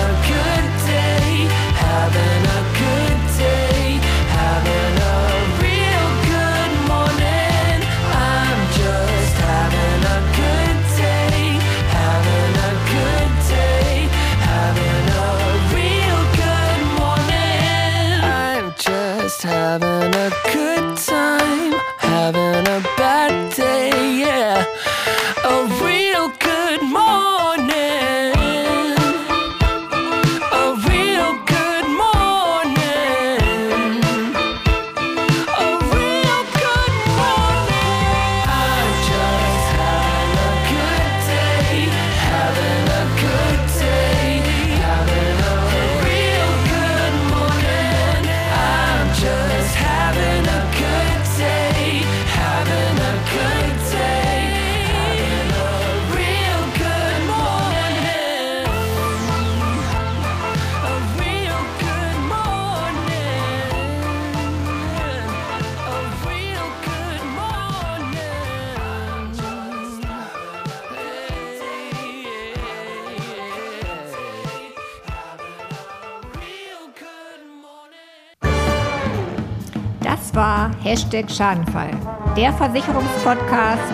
Hashtag 81.14 81.30
Schadenfall, 81.30 81.92
der 82.36 82.52
Versicherungspodcast 82.54 83.94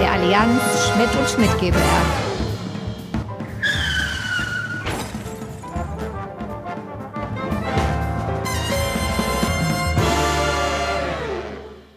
der 0.00 0.10
Allianz 0.10 0.60
Schmidt 0.88 1.14
und 1.16 1.28
Schmidt 1.28 1.60
GbR. 1.60 2.25